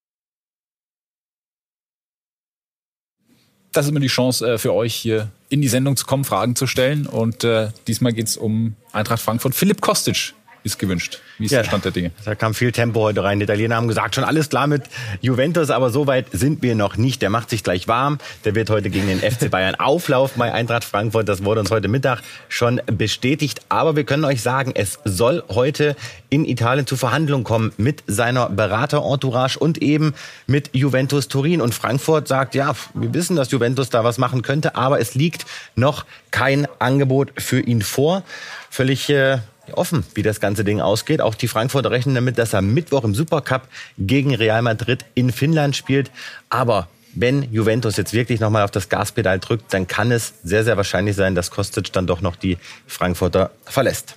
Das 3.73 3.87
ist 3.87 3.91
immer 3.91 4.01
die 4.01 4.09
Chance 4.09 4.55
äh, 4.55 4.59
für 4.59 4.73
euch 4.73 4.95
hier 4.95 5.31
in 5.49 5.61
die 5.61 5.69
Sendung 5.69 5.97
zu 5.97 6.07
kommen, 6.07 6.25
Fragen 6.25 6.57
zu 6.57 6.67
stellen. 6.67 7.07
Und 7.07 7.45
äh, 7.45 7.69
diesmal 7.87 8.13
geht 8.13 8.29
es 8.29 8.37
um 8.37 8.75
Eintracht 8.93 9.23
Frankfurt. 9.23 9.55
Philipp 9.55 9.81
Kostic 9.81 10.35
ist 10.65 10.79
gewünscht. 10.79 11.21
Wie 11.39 11.47
ist 11.47 11.53
ja, 11.53 11.59
der 11.59 11.69
Stand 11.69 11.85
der 11.85 11.93
Dinge? 11.93 12.11
Da 12.25 12.35
kam 12.35 12.55
viel 12.55 12.73
Tempo 12.73 13.01
heute 13.01 13.23
rein. 13.23 13.39
Die 13.39 13.45
Italiener 13.45 13.77
haben 13.77 13.89
gesagt, 13.89 14.15
schon 14.15 14.25
alles 14.25 14.49
klar 14.49 14.67
mit 14.67 14.83
Juventus, 15.21 15.71
aber 15.71 15.91
so 15.91 16.07
weit 16.07 16.27
sind 16.33 16.63
wir 16.63 16.75
noch 16.75 16.97
nicht. 16.97 17.23
Der 17.23 17.31
macht 17.31 17.51
sich 17.51 17.63
gleich 17.63 17.89
warm. 17.89 18.19
Der 18.45 18.55
wird 18.55 18.71
heute 18.71 18.91
gegen 18.91 19.07
den 19.07 19.21
FC 19.21 19.51
Bayern 19.51 19.75
auflaufen 19.79 20.39
bei 20.39 20.53
Eintracht 20.53 20.85
Frankfurt. 20.85 21.29
Das 21.29 21.45
wurde 21.45 21.61
uns 21.61 21.71
heute 21.71 21.89
Mittag 21.89 22.23
schon 22.49 22.81
bestätigt. 22.87 23.63
Aber 23.69 23.97
wir 23.97 24.05
können 24.05 24.25
euch 24.25 24.43
sagen, 24.43 24.73
es 24.75 24.99
soll 25.05 25.43
heute 25.49 25.97
in 26.31 26.45
Italien 26.45 26.87
zu 26.87 26.97
Verhandlungen 26.97 27.45
kommen 27.45 27.73
mit 27.77 28.03
seiner 28.07 28.51
Berater-Entourage 28.51 29.59
und 29.59 29.79
eben 29.79 30.15
mit 30.47 30.71
Juventus 30.75 31.29
Turin. 31.29 31.61
Und 31.61 31.75
Frankfurt 31.75 32.29
sagt, 32.29 32.55
ja, 32.55 32.75
wir 32.95 33.15
wissen, 33.15 33.37
dass 33.37 33.51
Juventus 33.51 33.91
da 33.91 34.05
was 34.05 34.19
machen 34.19 34.43
könnte, 34.43 34.75
aber 34.77 35.01
es 35.01 35.15
liegt 35.15 35.47
noch 35.77 36.05
kein 36.31 36.67
Angebot 36.79 37.33
für 37.39 37.61
ihn 37.61 37.83
vor. 37.83 38.23
Völlig 38.71 39.09
äh, 39.09 39.39
offen, 39.75 40.05
wie 40.15 40.23
das 40.23 40.41
ganze 40.41 40.65
Ding 40.65 40.81
ausgeht. 40.81 41.21
Auch 41.21 41.35
die 41.35 41.49
Frankfurter 41.49 41.91
rechnen 41.91 42.15
damit, 42.15 42.39
dass 42.39 42.53
er 42.53 42.63
Mittwoch 42.63 43.05
im 43.05 43.15
Supercup 43.15 43.69
gegen 43.99 44.35
Real 44.35 44.63
Madrid 44.63 45.05
in 45.15 45.33
Finnland 45.33 45.77
spielt. 45.77 46.11
Aber 46.49 46.89
wenn 47.15 47.51
Juventus 47.53 47.97
jetzt 47.97 48.13
wirklich 48.13 48.41
nochmal 48.41 48.65
auf 48.65 48.71
das 48.71 48.89
Gaspedal 48.89 49.39
drückt, 49.39 49.73
dann 49.73 49.87
kann 49.87 50.13
es 50.13 50.35
sehr, 50.45 50.65
sehr 50.65 50.77
wahrscheinlich 50.77 51.17
sein, 51.17 51.35
dass 51.35 51.51
Kostic 51.51 51.93
dann 51.93 52.07
doch 52.07 52.21
noch 52.21 52.37
die 52.37 52.59
Frankfurter 52.87 53.51
verlässt. 53.65 54.17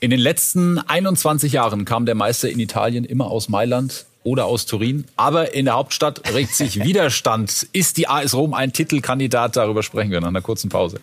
In 0.00 0.10
den 0.10 0.20
letzten 0.20 0.78
21 0.78 1.52
Jahren 1.52 1.84
kam 1.84 2.06
der 2.06 2.14
Meister 2.14 2.50
in 2.50 2.58
Italien 2.58 3.04
immer 3.04 3.30
aus 3.30 3.48
Mailand 3.48 4.06
oder 4.24 4.46
aus 4.46 4.66
Turin. 4.66 5.04
Aber 5.16 5.54
in 5.54 5.64
der 5.64 5.74
Hauptstadt 5.74 6.32
regt 6.34 6.54
sich 6.54 6.80
Widerstand. 6.84 7.66
Ist 7.72 7.96
die 7.96 8.08
AS 8.08 8.34
Rom 8.34 8.54
ein 8.54 8.72
Titelkandidat? 8.72 9.56
Darüber 9.56 9.82
sprechen 9.82 10.10
wir 10.10 10.20
nach 10.20 10.28
einer 10.28 10.42
kurzen 10.42 10.68
Pause. 10.68 11.00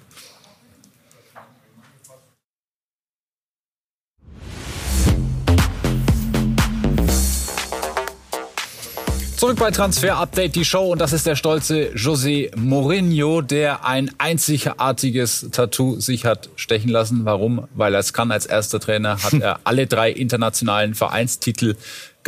Zurück 9.40 9.58
bei 9.58 9.72
Transfer 9.72 10.18
Update, 10.18 10.58
die 10.58 10.66
Show. 10.66 10.92
Und 10.92 11.00
das 11.00 11.14
ist 11.14 11.26
der 11.26 11.38
stolze 11.38 11.94
José 11.96 12.54
Mourinho, 12.58 13.40
der 13.40 13.86
ein 13.86 14.12
einzigartiges 14.18 15.48
Tattoo 15.54 15.98
sich 16.02 16.26
hat 16.26 16.50
stechen 16.58 16.90
lassen. 16.90 17.24
Warum? 17.24 17.70
Weil 17.74 17.94
er 17.94 18.02
es 18.02 18.12
kann. 18.12 18.34
Als 18.34 18.46
erster 18.46 18.82
Trainer 18.82 19.24
hat 19.24 19.36
er 19.36 19.62
alle 19.64 19.88
drei 19.88 20.12
internationalen 20.12 20.94
Vereinstitel 20.94 21.78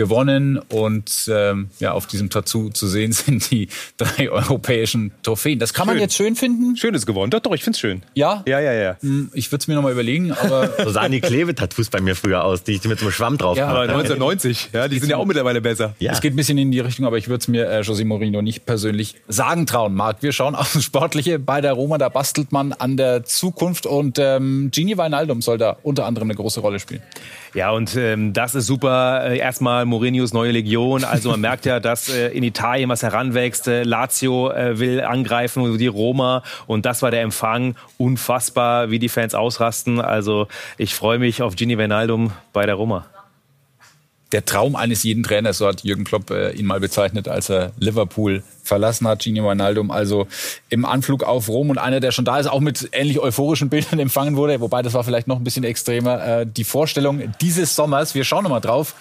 gewonnen 0.01 0.57
und 0.57 1.29
ähm, 1.31 1.69
ja, 1.79 1.91
auf 1.91 2.07
diesem 2.07 2.31
Tattoo 2.31 2.69
zu 2.69 2.87
sehen 2.87 3.11
sind 3.11 3.51
die 3.51 3.67
drei 3.97 4.31
europäischen 4.31 5.11
Trophäen. 5.21 5.59
Das 5.59 5.75
kann 5.75 5.85
schön. 5.85 5.93
man 5.93 6.01
jetzt 6.01 6.15
schön 6.15 6.35
finden. 6.35 6.75
Schönes 6.75 7.05
gewonnen. 7.05 7.29
Doch, 7.29 7.39
doch, 7.39 7.53
ich 7.53 7.63
find's 7.63 7.79
schön. 7.79 8.01
Ja? 8.15 8.43
Ja, 8.47 8.59
ja, 8.59 8.73
ja. 8.73 8.97
Hm, 9.01 9.29
ich 9.35 9.51
würde 9.51 9.61
es 9.61 9.67
mir 9.67 9.75
nochmal 9.75 9.91
überlegen, 9.91 10.31
aber... 10.31 10.71
so 10.83 10.89
sahen 10.89 11.11
die 11.11 11.21
Klebetattoos 11.21 11.91
bei 11.91 12.01
mir 12.01 12.15
früher 12.15 12.43
aus, 12.43 12.63
die 12.63 12.71
ich 12.71 12.83
mit 12.85 12.97
so 12.97 13.05
einem 13.05 13.11
Schwamm 13.11 13.37
drauf 13.37 13.55
ja, 13.57 13.67
aber 13.67 13.81
1990, 13.81 14.69
ja, 14.73 14.87
die 14.87 14.97
sind 14.97 15.11
ja 15.11 15.17
auch 15.17 15.25
mittlerweile 15.25 15.61
besser. 15.61 15.93
Ja. 15.99 16.13
Es 16.13 16.21
geht 16.21 16.33
ein 16.33 16.35
bisschen 16.35 16.57
in 16.57 16.71
die 16.71 16.79
Richtung, 16.79 17.05
aber 17.05 17.19
ich 17.19 17.27
würde 17.27 17.41
es 17.41 17.47
mir 17.47 17.69
äh, 17.69 17.81
José 17.81 18.03
Mourinho 18.03 18.41
nicht 18.41 18.65
persönlich 18.65 19.17
sagen 19.27 19.67
trauen, 19.67 19.93
Marc. 19.93 20.23
Wir 20.23 20.31
schauen 20.31 20.55
aufs 20.55 20.83
Sportliche 20.83 21.37
bei 21.37 21.61
der 21.61 21.73
Roma, 21.73 21.99
da 21.99 22.09
bastelt 22.09 22.51
man 22.51 22.73
an 22.73 22.97
der 22.97 23.23
Zukunft 23.23 23.85
und 23.85 24.17
ähm, 24.17 24.69
Gini 24.71 24.97
Weinaldum 24.97 25.43
soll 25.43 25.59
da 25.59 25.77
unter 25.83 26.07
anderem 26.07 26.29
eine 26.29 26.35
große 26.35 26.59
Rolle 26.59 26.79
spielen. 26.79 27.03
Ja, 27.53 27.71
und 27.71 27.95
ähm, 27.97 28.33
das 28.33 28.55
ist 28.55 28.67
super. 28.67 29.25
Äh, 29.25 29.37
erstmal 29.37 29.85
Mourinhos 29.85 30.33
neue 30.33 30.51
Legion. 30.51 31.03
Also 31.03 31.31
man 31.31 31.41
merkt 31.41 31.65
ja, 31.65 31.79
dass 31.79 32.09
äh, 32.09 32.29
in 32.29 32.43
Italien 32.43 32.89
was 32.89 33.03
heranwächst. 33.03 33.67
Äh, 33.67 33.83
Lazio 33.83 34.49
äh, 34.51 34.79
will 34.79 35.01
angreifen, 35.01 35.77
die 35.77 35.87
Roma. 35.87 36.43
Und 36.67 36.85
das 36.85 37.01
war 37.01 37.11
der 37.11 37.21
Empfang. 37.21 37.75
Unfassbar, 37.97 38.89
wie 38.89 38.99
die 38.99 39.09
Fans 39.09 39.35
ausrasten. 39.35 39.99
Also 39.99 40.47
ich 40.77 40.95
freue 40.95 41.19
mich 41.19 41.41
auf 41.41 41.55
Gini 41.55 41.77
Wijnaldum 41.77 42.31
bei 42.53 42.65
der 42.65 42.75
Roma 42.75 43.05
der 44.31 44.45
Traum 44.45 44.75
eines 44.75 45.03
jeden 45.03 45.23
Trainers, 45.23 45.57
so 45.57 45.67
hat 45.67 45.83
Jürgen 45.83 46.03
Klopp 46.03 46.29
äh, 46.31 46.51
ihn 46.51 46.65
mal 46.65 46.79
bezeichnet, 46.79 47.27
als 47.27 47.49
er 47.49 47.71
Liverpool 47.79 48.43
verlassen 48.63 49.07
hat, 49.07 49.19
Gini 49.19 49.43
Wijnaldum, 49.43 49.91
also 49.91 50.27
im 50.69 50.85
Anflug 50.85 51.23
auf 51.23 51.49
Rom 51.49 51.69
und 51.69 51.77
einer, 51.77 51.99
der 51.99 52.11
schon 52.11 52.25
da 52.25 52.39
ist, 52.39 52.47
auch 52.47 52.59
mit 52.59 52.89
ähnlich 52.93 53.19
euphorischen 53.19 53.69
Bildern 53.69 53.99
empfangen 53.99 54.35
wurde, 54.35 54.61
wobei 54.61 54.81
das 54.81 54.93
war 54.93 55.03
vielleicht 55.03 55.27
noch 55.27 55.37
ein 55.37 55.43
bisschen 55.43 55.63
extremer, 55.63 56.25
äh, 56.41 56.45
die 56.45 56.63
Vorstellung 56.63 57.33
dieses 57.41 57.75
Sommers, 57.75 58.15
wir 58.15 58.23
schauen 58.23 58.43
nochmal 58.43 58.61
drauf, 58.61 58.95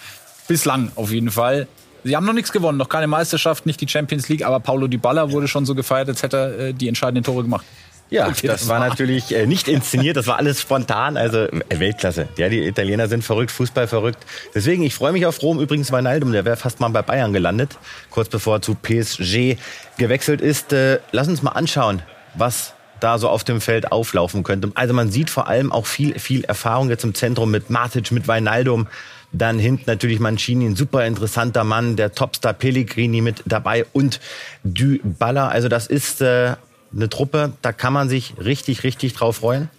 bislang 0.47 0.91
auf 0.95 1.11
jeden 1.11 1.31
Fall, 1.31 1.67
Sie 2.03 2.15
haben 2.15 2.25
noch 2.25 2.33
nichts 2.33 2.51
gewonnen, 2.51 2.79
noch 2.79 2.89
keine 2.89 3.05
Meisterschaft, 3.05 3.67
nicht 3.67 3.79
die 3.79 3.87
Champions 3.87 4.27
League, 4.27 4.43
aber 4.43 4.59
Paulo 4.59 4.87
Dybala 4.87 5.31
wurde 5.31 5.47
schon 5.47 5.67
so 5.67 5.75
gefeiert, 5.75 6.09
als 6.09 6.23
hätte 6.23 6.37
er 6.37 6.59
äh, 6.59 6.73
die 6.73 6.87
entscheidenden 6.87 7.23
Tore 7.23 7.43
gemacht. 7.43 7.65
Ja, 8.11 8.27
okay, 8.27 8.47
das, 8.47 8.59
das, 8.59 8.67
war, 8.67 8.79
natürlich 8.79 9.33
äh, 9.33 9.47
nicht 9.47 9.69
inszeniert, 9.69 10.17
das 10.17 10.27
war 10.27 10.35
alles 10.37 10.59
spontan, 10.59 11.15
also 11.15 11.43
äh, 11.43 11.79
Weltklasse. 11.79 12.27
Ja, 12.35 12.49
die 12.49 12.59
Italiener 12.59 13.07
sind 13.07 13.23
verrückt, 13.23 13.51
Fußball 13.51 13.87
verrückt. 13.87 14.25
Deswegen, 14.53 14.83
ich 14.83 14.93
freue 14.93 15.13
mich 15.13 15.25
auf 15.25 15.41
Rom. 15.41 15.61
Übrigens 15.61 15.93
Wijnaldum, 15.93 16.33
der 16.33 16.43
wäre 16.43 16.57
fast 16.57 16.81
mal 16.81 16.89
bei 16.89 17.03
Bayern 17.03 17.31
gelandet, 17.31 17.77
kurz 18.09 18.27
bevor 18.27 18.57
er 18.57 18.61
zu 18.61 18.75
PSG 18.75 19.55
gewechselt 19.97 20.41
ist. 20.41 20.73
Äh, 20.73 20.99
lass 21.13 21.29
uns 21.29 21.41
mal 21.41 21.51
anschauen, 21.51 22.01
was 22.35 22.73
da 22.99 23.17
so 23.17 23.29
auf 23.29 23.45
dem 23.45 23.61
Feld 23.61 23.93
auflaufen 23.93 24.43
könnte. 24.43 24.71
Also 24.75 24.93
man 24.93 25.09
sieht 25.09 25.29
vor 25.29 25.47
allem 25.47 25.71
auch 25.71 25.85
viel, 25.85 26.19
viel 26.19 26.43
Erfahrung 26.43 26.89
jetzt 26.89 27.05
im 27.05 27.13
Zentrum 27.13 27.49
mit 27.49 27.69
Matic, 27.69 28.11
mit 28.11 28.27
Wijnaldum. 28.27 28.87
Dann 29.31 29.57
hinten 29.57 29.83
natürlich 29.87 30.19
Mancini, 30.19 30.65
ein 30.65 30.75
super 30.75 31.05
interessanter 31.05 31.63
Mann, 31.63 31.95
der 31.95 32.11
Topstar 32.11 32.51
Pellegrini 32.51 33.21
mit 33.21 33.41
dabei 33.45 33.85
und 33.93 34.19
Dybala. 34.65 35.47
Also 35.47 35.69
das 35.69 35.87
ist 35.87 36.21
äh, 36.21 36.55
eine 36.95 37.09
Truppe, 37.09 37.53
da 37.61 37.71
kann 37.71 37.93
man 37.93 38.09
sich 38.09 38.33
richtig, 38.43 38.83
richtig 38.83 39.13
drauf 39.13 39.37
freuen. 39.37 39.69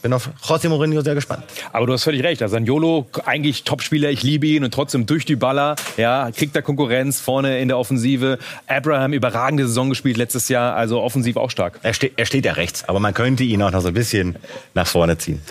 Bin 0.00 0.12
auf 0.12 0.30
José 0.44 0.68
Mourinho 0.68 1.02
sehr 1.02 1.16
gespannt. 1.16 1.42
Aber 1.72 1.86
du 1.86 1.92
hast 1.92 2.04
völlig 2.04 2.22
recht. 2.22 2.40
Also 2.40 2.52
Saniolo, 2.52 3.08
eigentlich 3.24 3.64
Topspieler, 3.64 4.10
ich 4.10 4.22
liebe 4.22 4.46
ihn 4.46 4.62
und 4.62 4.72
trotzdem 4.72 5.06
durch 5.06 5.24
die 5.24 5.34
Baller, 5.34 5.74
ja, 5.96 6.30
kriegt 6.30 6.54
er 6.54 6.62
Konkurrenz 6.62 7.20
vorne 7.20 7.58
in 7.58 7.66
der 7.66 7.78
Offensive. 7.78 8.38
Abraham, 8.68 9.12
überragende 9.12 9.66
Saison 9.66 9.88
gespielt 9.88 10.16
letztes 10.16 10.48
Jahr, 10.48 10.76
also 10.76 11.02
offensiv 11.02 11.36
auch 11.36 11.50
stark. 11.50 11.80
Er, 11.82 11.94
ste 11.94 12.12
er 12.16 12.26
steht 12.26 12.44
ja 12.44 12.52
rechts, 12.52 12.88
aber 12.88 13.00
man 13.00 13.12
könnte 13.12 13.42
ihn 13.42 13.60
auch 13.60 13.72
noch 13.72 13.80
so 13.80 13.88
ein 13.88 13.94
bisschen 13.94 14.36
nach 14.72 14.86
vorne 14.86 15.18
ziehen. 15.18 15.42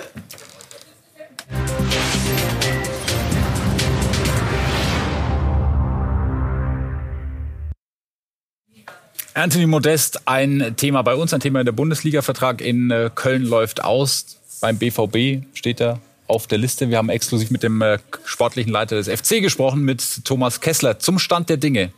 Anthony 9.37 9.67
Modest, 9.67 10.27
ein 10.27 10.73
Thema 10.77 11.03
bei 11.03 11.13
uns, 11.13 11.31
ein 11.31 11.39
Thema 11.39 11.59
in 11.59 11.65
der 11.65 11.71
Bundesliga-Vertrag 11.71 12.59
in 12.59 12.89
äh, 12.89 13.11
Köln 13.13 13.43
läuft 13.43 13.83
aus. 13.83 14.39
Beim 14.61 14.79
BVB 14.79 15.45
steht 15.53 15.79
er 15.79 15.99
auf 16.25 16.47
der 16.47 16.57
Liste. 16.57 16.89
Wir 16.89 16.97
haben 16.97 17.09
exklusiv 17.09 17.51
mit 17.51 17.61
dem 17.61 17.79
äh, 17.83 17.99
sportlichen 18.25 18.71
Leiter 18.71 18.95
des 18.95 19.07
FC 19.07 19.39
gesprochen, 19.39 19.83
mit 19.83 20.25
Thomas 20.25 20.59
Kessler, 20.59 20.97
zum 20.97 21.19
Stand 21.19 21.49
der 21.49 21.57
Dinge. 21.57 21.91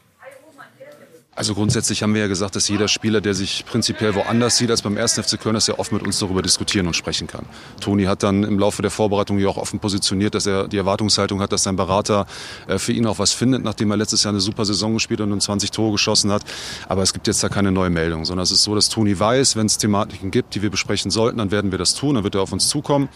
Also 1.39 1.55
grundsätzlich 1.55 2.03
haben 2.03 2.13
wir 2.13 2.19
ja 2.19 2.27
gesagt, 2.27 2.58
dass 2.58 2.67
jeder 2.67 2.89
Spieler, 2.89 3.22
der 3.22 3.34
sich 3.34 3.63
prinzipiell 3.65 4.13
woanders 4.13 4.58
sieht 4.58 4.69
als 4.72 4.81
beim 4.81 4.98
1. 4.98 5.13
FC 5.13 5.39
Köln, 5.39 5.53
dass 5.53 5.69
er 5.69 5.79
oft 5.79 5.93
mit 5.93 6.03
uns 6.03 6.19
darüber 6.19 6.41
diskutieren 6.41 6.86
und 6.86 6.98
sprechen 6.98 7.27
kann. 7.27 7.46
Toni 7.79 8.03
hat 8.03 8.24
dann 8.24 8.43
im 8.43 8.60
Laufe 8.60 8.81
der 8.81 8.91
Vorbereitung 8.91 9.39
ja 9.39 9.48
auch 9.48 9.55
offen 9.55 9.79
positioniert, 9.79 10.36
dass 10.36 10.46
er 10.46 10.67
die 10.67 10.75
Erwartungshaltung 10.75 11.39
hat, 11.39 11.53
dass 11.53 11.63
sein 11.63 11.77
Berater 11.77 12.27
äh, 12.67 12.77
für 12.77 12.91
ihn 12.91 13.05
auch 13.05 13.19
was 13.19 13.31
findet, 13.31 13.63
nachdem 13.63 13.89
er 13.89 13.96
letztes 13.96 14.25
Jahr 14.25 14.34
eine 14.34 14.41
super 14.41 14.65
Saison 14.65 14.96
gespielt 14.96 15.22
und 15.22 15.41
20 15.41 15.72
Tore 15.72 15.93
geschossen 15.93 16.29
hat. 16.29 16.43
Aber 16.89 17.03
es 17.03 17.13
gibt 17.13 17.25
jetzt 17.25 17.41
da 17.41 17.48
keine 17.48 17.72
neue 17.72 17.89
Meldung, 17.89 18.25
sondern 18.25 18.43
es 18.43 18.51
ist 18.51 18.63
so, 18.63 18.75
dass 18.75 18.89
Toni 18.89 19.17
weiß, 19.17 19.55
wenn 19.55 19.67
es 19.67 19.77
Thematiken 19.77 20.31
gibt, 20.31 20.55
die 20.55 20.62
wir 20.62 20.69
besprechen 20.69 21.10
sollten, 21.10 21.38
dann 21.38 21.51
werden 21.51 21.72
wir 21.72 21.77
das 21.77 21.96
tun, 21.96 22.15
dann 22.15 22.25
wird 22.25 22.36
er 22.36 22.41
auf 22.41 22.51
uns 22.51 22.67
zukommen 22.67 23.08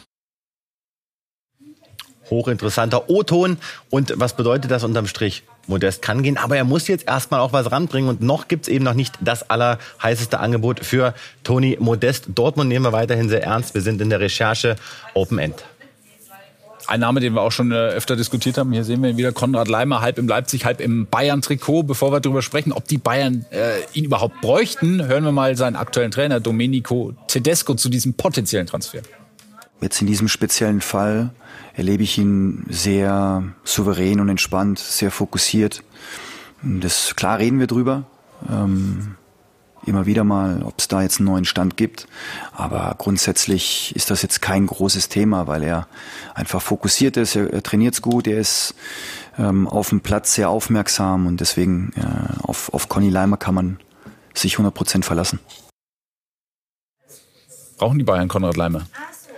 hochinteressanter 2.30 3.10
O-Ton. 3.10 3.58
Und 3.90 4.14
was 4.16 4.38
bedeutet 4.38 4.72
das 4.72 4.86
unterm 4.86 5.08
Strich? 5.08 5.44
Modest 5.68 6.02
kann 6.02 6.24
gehen, 6.24 6.38
aber 6.38 6.58
er 6.58 6.64
muss 6.64 6.88
jetzt 6.88 7.08
erstmal 7.08 7.40
auch 7.40 7.54
was 7.54 7.72
ranbringen 7.72 8.10
und 8.10 8.22
noch 8.22 8.48
gibt's 8.48 8.68
eben 8.68 8.84
noch 8.84 8.94
nicht 8.94 9.16
das 9.22 9.50
allerheißeste 9.50 10.40
Angebot 10.40 10.84
für 10.86 11.14
Toni 11.44 11.78
Modest. 11.80 12.26
Dortmund 12.36 12.70
nehmen 12.70 12.86
wir 12.86 12.92
weiterhin 12.92 13.30
sehr 13.30 13.44
ernst. 13.44 13.74
Wir 13.74 13.82
sind 13.82 14.02
in 14.02 14.10
der 14.10 14.20
Recherche 14.20 14.76
Open 15.14 15.40
End. 15.40 15.64
Ein 16.88 17.00
Name, 17.00 17.22
den 17.22 17.34
wir 17.34 17.42
auch 17.42 17.52
schon 17.52 17.72
äh, 17.72 17.76
öfter 17.76 18.16
diskutiert 18.16 18.58
haben. 18.58 18.74
Hier 18.74 18.84
sehen 18.84 19.02
wir 19.02 19.10
ihn 19.10 19.18
wieder. 19.18 19.32
Konrad 19.32 19.70
Leimer, 19.70 20.02
halb 20.02 20.18
im 20.18 20.28
Leipzig, 20.28 20.66
halb 20.66 20.82
im 20.82 21.08
Bayern-Trikot. 21.08 21.84
Bevor 21.84 22.12
wir 22.12 22.20
darüber 22.20 22.42
sprechen, 22.42 22.74
ob 22.74 22.88
die 22.88 22.98
Bayern 22.98 23.46
äh, 23.52 23.80
ihn 23.94 24.04
überhaupt 24.04 24.42
bräuchten, 24.42 25.08
hören 25.08 25.24
wir 25.24 25.32
mal 25.32 25.56
seinen 25.56 25.78
aktuellen 25.78 26.12
Trainer 26.12 26.42
Domenico 26.42 27.14
Tedesco 27.28 27.76
zu 27.76 27.88
diesem 27.88 28.16
potenziellen 28.16 28.68
Transfer. 28.68 29.02
Jetzt 29.82 30.02
in 30.02 30.08
diesem 30.08 30.28
speziellen 30.28 30.82
Fall 30.82 31.32
erlebe 31.74 32.04
ich 32.04 32.18
ihn 32.18 32.66
sehr 32.70 33.44
souverän 33.64 34.20
und 34.20 34.30
entspannt, 34.30 34.80
sehr 34.80 35.12
fokussiert. 35.12 35.84
Das, 36.62 37.16
klar 37.16 37.40
reden 37.40 37.60
wir 37.60 37.68
drüber. 37.68 38.06
Ähm, 38.50 39.16
immer 39.86 40.06
wieder 40.06 40.24
mal, 40.24 40.64
ob 40.64 40.76
es 40.78 40.88
da 40.88 41.02
jetzt 41.02 41.20
einen 41.20 41.28
neuen 41.28 41.46
Stand 41.46 41.78
gibt. 41.78 42.08
Aber 42.54 42.96
grundsätzlich 42.98 43.94
ist 43.96 44.12
das 44.12 44.22
jetzt 44.22 44.42
kein 44.42 44.66
großes 44.66 45.10
Thema, 45.10 45.48
weil 45.48 45.64
er 45.64 45.88
einfach 46.34 46.62
fokussiert 46.62 47.18
ist, 47.18 47.36
er, 47.36 47.52
er 47.52 47.64
trainiert 47.64 48.02
gut, 48.02 48.28
er 48.28 48.40
ist 48.40 48.76
ähm, 49.38 49.68
auf 49.68 49.90
dem 49.90 50.02
Platz 50.02 50.36
sehr 50.36 50.50
aufmerksam 50.50 51.28
und 51.28 51.42
deswegen 51.42 51.92
äh, 51.96 52.44
auf, 52.44 52.74
auf 52.74 52.90
Conny 52.90 53.10
Leimer 53.10 53.38
kann 53.38 53.56
man 53.56 53.80
sich 54.34 54.56
100% 54.56 55.04
verlassen. 55.04 55.40
Brauchen 57.78 57.98
die 57.98 58.06
Bayern 58.06 58.28
Konrad 58.28 58.56
Leimer? 58.56 58.84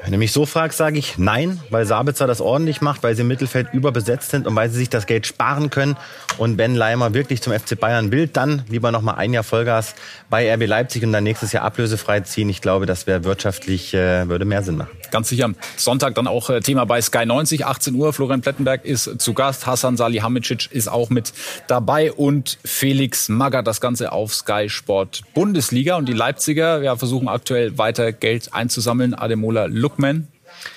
Wenn 0.05 0.11
du 0.11 0.19
mich 0.19 0.33
so 0.33 0.45
fragst, 0.45 0.77
sage 0.77 0.99
ich 0.99 1.17
nein, 1.17 1.59
weil 1.71 1.83
Sabitzer 1.87 2.27
das 2.27 2.39
ordentlich 2.39 2.79
macht, 2.79 3.01
weil 3.01 3.15
sie 3.15 3.23
im 3.23 3.27
Mittelfeld 3.27 3.73
überbesetzt 3.73 4.29
sind 4.29 4.45
und 4.45 4.55
weil 4.55 4.69
sie 4.69 4.77
sich 4.77 4.89
das 4.91 5.07
Geld 5.07 5.25
sparen 5.25 5.71
können. 5.71 5.97
Und 6.37 6.57
wenn 6.57 6.75
Leimer 6.75 7.13
wirklich 7.13 7.41
zum 7.41 7.53
FC 7.53 7.79
Bayern 7.79 8.11
will, 8.11 8.27
dann 8.27 8.63
lieber 8.69 8.91
noch 8.91 9.01
mal 9.01 9.13
ein 9.13 9.33
Jahr 9.33 9.43
Vollgas 9.43 9.95
bei 10.29 10.53
RB 10.53 10.67
Leipzig 10.67 11.03
und 11.03 11.13
dann 11.13 11.23
nächstes 11.23 11.51
Jahr 11.51 11.63
ablösefrei 11.63 12.21
ziehen. 12.21 12.49
Ich 12.49 12.61
glaube, 12.61 12.85
das 12.85 13.07
wäre 13.07 13.23
wirtschaftlich, 13.23 13.93
äh, 13.93 14.27
würde 14.27 14.45
mehr 14.45 14.63
Sinn 14.63 14.77
machen. 14.77 14.89
Ganz 15.11 15.29
sicher. 15.29 15.49
Sonntag 15.77 16.15
dann 16.15 16.27
auch 16.27 16.49
äh, 16.49 16.59
Thema 16.59 16.85
bei 16.85 17.01
Sky 17.01 17.25
90, 17.25 17.65
18 17.65 17.95
Uhr. 17.95 18.13
Florian 18.13 18.41
Plettenberg 18.41 18.83
ist 18.85 19.19
zu 19.19 19.33
Gast. 19.33 19.65
Hassan 19.65 19.97
Salihamidzic 19.97 20.71
ist 20.71 20.87
auch 20.87 21.09
mit 21.09 21.33
dabei 21.67 22.11
und 22.11 22.57
Felix 22.65 23.29
Magger. 23.29 23.63
Das 23.63 23.81
Ganze 23.81 24.11
auf 24.11 24.33
Sky 24.33 24.69
Sport 24.69 25.21
Bundesliga. 25.33 25.95
Und 25.95 26.07
die 26.07 26.13
Leipziger 26.13 26.81
ja, 26.81 26.95
versuchen 26.95 27.27
aktuell 27.27 27.77
weiter 27.77 28.11
Geld 28.11 28.53
einzusammeln. 28.53 29.13
Ademola 29.13 29.65
Lookman 29.65 30.27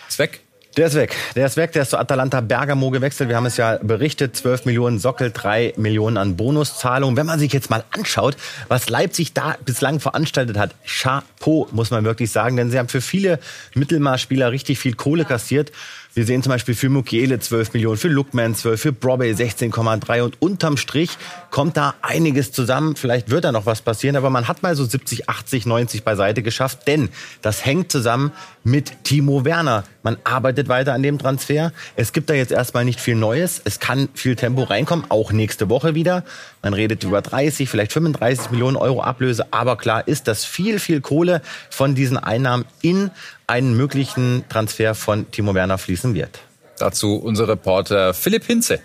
ist 0.08 0.18
weg. 0.18 0.40
Der 0.78 0.86
ist 0.86 0.94
weg. 0.94 1.16
Der 1.34 1.46
ist 1.46 1.56
weg. 1.56 1.72
Der 1.72 1.82
ist 1.82 1.90
zu 1.90 1.98
Atalanta 1.98 2.40
Bergamo 2.40 2.90
gewechselt. 2.90 3.28
Wir 3.28 3.34
haben 3.34 3.46
es 3.46 3.56
ja 3.56 3.78
berichtet. 3.82 4.36
12 4.36 4.64
Millionen 4.64 5.00
Sockel, 5.00 5.32
3 5.32 5.74
Millionen 5.76 6.16
an 6.16 6.36
Bonuszahlungen. 6.36 7.16
Wenn 7.16 7.26
man 7.26 7.40
sich 7.40 7.52
jetzt 7.52 7.68
mal 7.68 7.82
anschaut, 7.90 8.36
was 8.68 8.88
Leipzig 8.88 9.32
da 9.32 9.56
bislang 9.64 9.98
veranstaltet 9.98 10.56
hat, 10.56 10.76
Chapeau, 10.86 11.66
muss 11.72 11.90
man 11.90 12.04
wirklich 12.04 12.30
sagen. 12.30 12.56
Denn 12.56 12.70
sie 12.70 12.78
haben 12.78 12.86
für 12.86 13.00
viele 13.00 13.40
Mittelmaßspieler 13.74 14.52
richtig 14.52 14.78
viel 14.78 14.94
Kohle 14.94 15.24
kassiert. 15.24 15.72
Wir 16.18 16.26
sehen 16.26 16.42
zum 16.42 16.50
Beispiel 16.50 16.74
für 16.74 16.88
Mukiele 16.88 17.38
12 17.38 17.74
Millionen, 17.74 17.96
für 17.96 18.08
Lookman 18.08 18.56
12, 18.56 18.80
für 18.80 18.92
Brobbey 18.92 19.34
16,3 19.34 20.22
und 20.22 20.42
unterm 20.42 20.76
Strich 20.76 21.10
kommt 21.52 21.76
da 21.76 21.94
einiges 22.02 22.50
zusammen. 22.50 22.96
Vielleicht 22.96 23.30
wird 23.30 23.44
da 23.44 23.52
noch 23.52 23.66
was 23.66 23.82
passieren, 23.82 24.16
aber 24.16 24.28
man 24.28 24.48
hat 24.48 24.64
mal 24.64 24.74
so 24.74 24.84
70, 24.84 25.28
80, 25.28 25.66
90 25.66 26.02
beiseite 26.02 26.42
geschafft, 26.42 26.88
denn 26.88 27.10
das 27.40 27.64
hängt 27.64 27.92
zusammen 27.92 28.32
mit 28.64 29.04
Timo 29.04 29.44
Werner. 29.44 29.84
Man 30.02 30.16
arbeitet 30.24 30.68
weiter 30.68 30.92
an 30.92 31.04
dem 31.04 31.18
Transfer. 31.18 31.72
Es 31.94 32.12
gibt 32.12 32.30
da 32.30 32.34
jetzt 32.34 32.50
erstmal 32.50 32.84
nicht 32.84 32.98
viel 32.98 33.14
Neues. 33.14 33.62
Es 33.64 33.78
kann 33.78 34.08
viel 34.14 34.34
Tempo 34.34 34.64
reinkommen, 34.64 35.06
auch 35.10 35.30
nächste 35.30 35.70
Woche 35.70 35.94
wieder. 35.94 36.24
Man 36.62 36.74
redet 36.74 37.04
über 37.04 37.22
30, 37.22 37.68
vielleicht 37.68 37.92
35 37.92 38.50
Millionen 38.50 38.76
Euro 38.76 39.02
Ablöse, 39.02 39.46
aber 39.52 39.76
klar 39.76 40.08
ist, 40.08 40.26
dass 40.26 40.44
viel, 40.44 40.80
viel 40.80 41.00
Kohle 41.00 41.42
von 41.70 41.94
diesen 41.94 42.16
Einnahmen 42.16 42.64
in 42.82 43.12
einen 43.48 43.76
möglichen 43.76 44.44
Transfer 44.48 44.94
von 44.94 45.30
Timo 45.30 45.54
Werner 45.54 45.78
fließen 45.78 46.14
wird. 46.14 46.40
Dazu 46.78 47.16
unser 47.16 47.48
Reporter 47.48 48.14
Philipp 48.14 48.44
Hinze. 48.44 48.80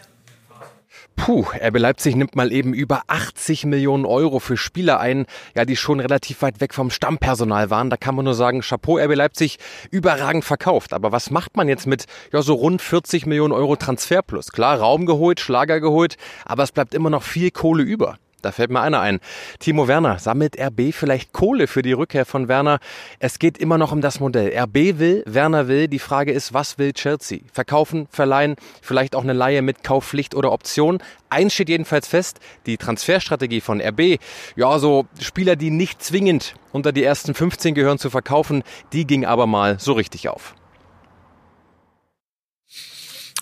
Puh, 1.16 1.46
RB 1.62 1.78
Leipzig 1.78 2.16
nimmt 2.16 2.36
mal 2.36 2.52
eben 2.52 2.74
über 2.74 3.04
80 3.08 3.66
Millionen 3.66 4.06
Euro 4.06 4.40
für 4.40 4.58
Spieler 4.58 5.00
ein, 5.00 5.28
ja, 5.56 5.64
die 5.64 5.76
schon 5.76 6.00
relativ 6.00 6.42
weit 6.42 6.60
weg 6.60 6.74
vom 6.74 6.90
Stammpersonal 6.90 7.70
waren. 7.70 7.90
Da 7.90 7.98
kann 7.98 8.16
man 8.16 8.26
nur 8.26 8.34
sagen, 8.34 8.62
Chapeau 8.62 8.98
RB 8.98 9.16
Leipzig, 9.16 9.58
überragend 9.92 10.44
verkauft. 10.44 10.92
Aber 10.92 11.12
was 11.12 11.30
macht 11.30 11.56
man 11.56 11.70
jetzt 11.70 11.86
mit, 11.86 12.06
ja, 12.32 12.42
so 12.42 12.56
rund 12.56 12.82
40 12.82 13.26
Millionen 13.28 13.54
Euro 13.54 13.76
Transfer 13.76 14.24
plus? 14.24 14.52
Klar, 14.52 14.80
Raum 14.80 15.06
geholt, 15.06 15.40
Schlager 15.40 15.80
geholt, 15.80 16.16
aber 16.46 16.64
es 16.64 16.72
bleibt 16.72 16.94
immer 16.94 17.12
noch 17.12 17.24
viel 17.24 17.52
Kohle 17.52 17.84
über. 17.84 18.18
Da 18.44 18.52
fällt 18.52 18.70
mir 18.70 18.82
einer 18.82 19.00
ein. 19.00 19.20
Timo 19.60 19.88
Werner, 19.88 20.20
sammelt 20.20 20.60
RB 20.60 20.94
vielleicht 20.94 21.34
Kohle 21.34 21.68
für 21.68 21.82
die 21.82 21.94
Rückkehr 21.94 22.26
von 22.26 22.48
Werner? 22.48 22.80
Es 23.20 23.40
geht 23.40 23.58
immer 23.58 23.78
noch 23.78 23.92
um 23.92 24.02
das 24.02 24.20
Modell. 24.20 24.54
RB 24.56 25.00
will, 25.00 25.24
Werner 25.26 25.68
will. 25.68 25.88
Die 25.88 26.00
Frage 26.00 26.32
ist, 26.32 26.54
was 26.54 26.78
will 26.78 26.94
Chelsea? 26.94 27.40
Verkaufen, 27.52 28.08
verleihen, 28.12 28.56
vielleicht 28.82 29.16
auch 29.16 29.24
eine 29.24 29.34
Laie 29.34 29.62
mit 29.62 29.84
Kaufpflicht 29.84 30.36
oder 30.36 30.52
Option? 30.52 31.00
Eins 31.30 31.54
steht 31.54 31.70
jedenfalls 31.70 32.08
fest, 32.08 32.40
die 32.66 32.78
Transferstrategie 32.78 33.62
von 33.62 33.82
RB, 33.82 34.20
ja, 34.56 34.78
so 34.78 35.08
Spieler, 35.20 35.56
die 35.56 35.72
nicht 35.72 36.04
zwingend 36.04 36.56
unter 36.72 36.92
die 36.92 37.04
ersten 37.04 37.34
15 37.34 37.74
gehören 37.74 37.98
zu 37.98 38.10
verkaufen, 38.10 38.64
die 38.92 39.08
ging 39.08 39.26
aber 39.26 39.48
mal 39.48 39.80
so 39.80 39.94
richtig 39.94 40.30
auf. 40.30 40.54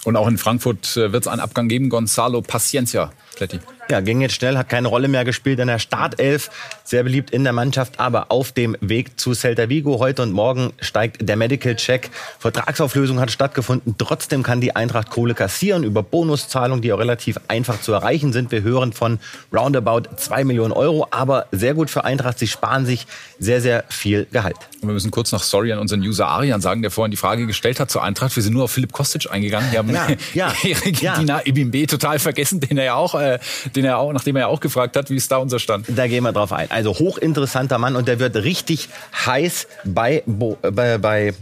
Und 0.04 0.16
auch 0.16 0.28
in 0.28 0.38
Frankfurt 0.38 0.98
äh, 0.98 1.12
wird 1.14 1.24
es 1.24 1.28
einen 1.28 1.42
Abgang 1.42 1.68
geben. 1.68 1.90
Gonzalo 1.90 2.42
Paciencia, 2.42 3.12
Kletti. 3.36 3.60
Ja, 3.90 4.00
ging 4.00 4.22
jetzt 4.22 4.36
schnell, 4.36 4.58
hat 4.58 4.70
keine 4.70 4.88
Rolle 4.88 5.10
mehr 5.10 5.26
gespielt 5.26 5.60
in 5.60 5.68
der 5.68 5.80
Startelf. 5.80 6.50
Sehr 6.86 7.04
beliebt 7.04 7.32
in 7.32 7.44
der 7.44 7.52
Mannschaft, 7.52 8.00
aber 8.00 8.32
auf 8.32 8.54
dem 8.54 8.78
Weg 8.80 9.20
zu 9.20 9.34
Celta 9.34 9.68
Vigo. 9.68 10.00
Heute 10.00 10.22
und 10.24 10.32
morgen 10.32 10.72
steigt 10.80 11.28
der 11.28 11.36
Medical 11.36 11.76
Check. 11.76 12.10
Vertragsauflösung 12.40 13.20
hat 13.20 13.32
stattgefunden. 13.32 13.96
Trotzdem 13.98 14.44
kann 14.44 14.62
die 14.62 14.76
Eintracht 14.76 15.10
Kohle 15.10 15.34
kassieren 15.34 15.84
über 15.84 16.04
Bonuszahlungen, 16.04 16.82
die 16.82 16.94
auch 16.94 17.00
relativ 17.00 17.38
einfach 17.50 17.82
zu 17.82 17.92
erreichen 17.92 18.32
sind. 18.32 18.52
Wir 18.52 18.62
hören 18.62 18.94
von 18.94 19.20
roundabout 19.54 20.16
zwei 20.16 20.46
Millionen 20.46 20.72
Euro, 20.72 21.08
aber 21.12 21.48
sehr 21.52 21.74
gut 21.74 21.90
für 21.90 22.06
Eintracht. 22.06 22.40
Sie 22.40 22.48
sparen 22.48 22.86
sich 22.86 23.08
sehr, 23.40 23.60
sehr 23.60 23.84
viel 23.90 24.26
Gehalt. 24.32 24.58
Und 24.82 24.88
wir 24.88 24.94
müssen 24.94 25.12
kurz 25.12 25.32
noch 25.32 25.44
Sorry 25.44 25.74
an 25.74 25.80
unseren 25.80 26.02
User 26.02 26.28
Arian 26.28 26.62
sagen, 26.62 26.82
der 26.82 26.92
vorhin 26.92 27.12
die 27.12 27.18
Frage 27.18 27.46
gestellt 27.46 27.80
hat 27.80 27.92
zur 27.92 28.04
Eintracht. 28.04 28.36
Wir 28.36 28.44
sind 28.44 28.54
nur 28.54 28.64
auf 28.64 28.72
Philipp 28.72 28.94
Kostic 28.94 29.30
eingegangen. 29.30 29.72
Wir 29.72 29.80
haben 29.80 29.90
ja, 29.94 30.08
ja, 30.34 30.54
ja. 31.02 31.18
Dina 31.18 31.46
Ibimbe 31.46 31.86
total 31.88 32.20
vergessen, 32.20 32.62
den 32.62 32.78
er 32.78 32.86
ja 32.86 32.96
auch, 32.96 33.16
äh, 33.22 33.40
den 33.76 33.86
er 33.86 33.98
auch, 33.98 34.12
nachdem 34.14 34.36
er 34.36 34.42
ja 34.42 34.48
auch 34.48 34.60
gefragt 34.60 34.96
hat, 34.96 35.10
wie 35.10 35.16
ist 35.16 35.32
da 35.32 35.38
unser 35.38 35.60
Stand? 35.60 35.86
Da 35.90 36.08
gehen 36.08 36.24
wir 36.24 36.32
drauf 36.32 36.52
ein. 36.52 36.70
Also 36.72 36.94
hochinteressanter 36.98 37.78
Mann 37.78 37.96
und 37.96 38.08
der 38.08 38.20
wird 38.20 38.36
richtig 38.36 38.90
heiß 39.26 39.68
bei, 39.86 40.24
bei, 40.26 40.98
bei 40.98 41.34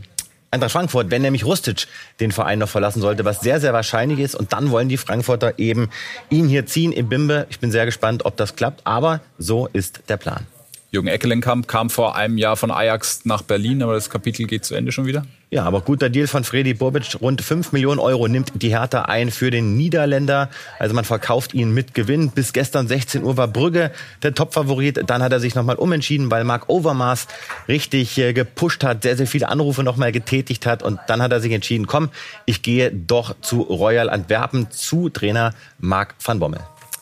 Eintracht 0.51 0.71
Frankfurt, 0.71 1.11
wenn 1.11 1.21
nämlich 1.21 1.45
Rustic 1.45 1.87
den 2.19 2.31
Verein 2.31 2.59
noch 2.59 2.69
verlassen 2.69 3.01
sollte, 3.01 3.23
was 3.23 3.41
sehr, 3.41 3.59
sehr 3.59 3.71
wahrscheinlich 3.71 4.19
ist. 4.19 4.35
Und 4.35 4.51
dann 4.51 4.71
wollen 4.71 4.89
die 4.89 4.97
Frankfurter 4.97 5.59
eben 5.59 5.89
ihn 6.29 6.47
hier 6.47 6.65
ziehen 6.65 6.91
im 6.91 7.07
Bimbe. 7.07 7.45
Ich 7.49 7.59
bin 7.59 7.71
sehr 7.71 7.85
gespannt, 7.85 8.25
ob 8.25 8.35
das 8.35 8.55
klappt. 8.55 8.81
Aber 8.83 9.21
so 9.37 9.67
ist 9.73 10.01
der 10.09 10.17
Plan. 10.17 10.47
Jürgen 10.91 11.07
Eckelenkamp 11.07 11.67
kam 11.67 11.91
vor 11.91 12.15
einem 12.15 12.39
Jahr 12.39 12.57
von 12.57 12.71
Ajax 12.71 13.25
nach 13.25 13.43
Berlin, 13.43 13.83
aber 13.83 13.93
das 13.93 14.09
Kapitel 14.09 14.47
geht 14.47 14.65
zu 14.65 14.73
Ende 14.73 14.91
schon 14.91 15.05
wieder. 15.05 15.23
Ja, 15.51 15.63
aber 15.63 15.81
guter 15.81 16.12
Deal 16.12 16.27
von 16.27 16.43
Freddy 16.43 16.75
Bobic. 16.75 17.19
Rund 17.21 17.41
5 17.41 17.71
Millionen 17.71 17.99
Euro 17.99 18.27
nimmt 18.27 18.51
die 18.53 18.69
Hertha 18.69 19.03
ein 19.03 19.31
für 19.31 19.49
den 19.49 19.75
Niederländer. 19.75 20.49
Also 20.77 20.93
man 20.93 21.05
verkauft 21.05 21.55
ihn 21.55 21.73
mit 21.73 21.95
Gewinn. 21.95 22.29
Bis 22.29 22.53
gestern 22.53 22.88
16 22.88 23.23
Uhr 23.23 23.35
war 23.35 23.47
Brügge 23.47 23.89
der 24.21 24.35
Topfavorit. 24.35 25.09
Dann 25.09 25.23
hat 25.23 25.31
er 25.31 25.39
sich 25.39 25.55
nochmal 25.55 25.77
umentschieden, 25.77 26.29
weil 26.29 26.43
Marc 26.43 26.69
Overmars 26.69 27.27
richtig 27.67 28.15
äh, 28.19 28.33
gepusht 28.33 28.83
hat, 28.83 29.01
sehr, 29.01 29.17
sehr 29.17 29.25
viele 29.25 29.49
Anrufe 29.49 29.81
nochmal 29.81 30.12
getätigt 30.12 30.67
hat. 30.67 30.83
Und 30.83 30.99
dann 31.07 31.19
hat 31.19 31.31
er 31.31 31.39
sich 31.39 31.51
entschieden, 31.51 31.88
komm, 31.88 32.09
ich 32.45 32.62
gehe 32.62 32.91
doch 32.91 33.35
zu 33.41 33.62
Royal 33.62 34.12
Antwerpen, 34.12 34.69
zu 34.69 35.09
Trainer 35.09 35.55
Marc 35.79 36.13
van 36.23 36.39
Bommel. 36.39 36.59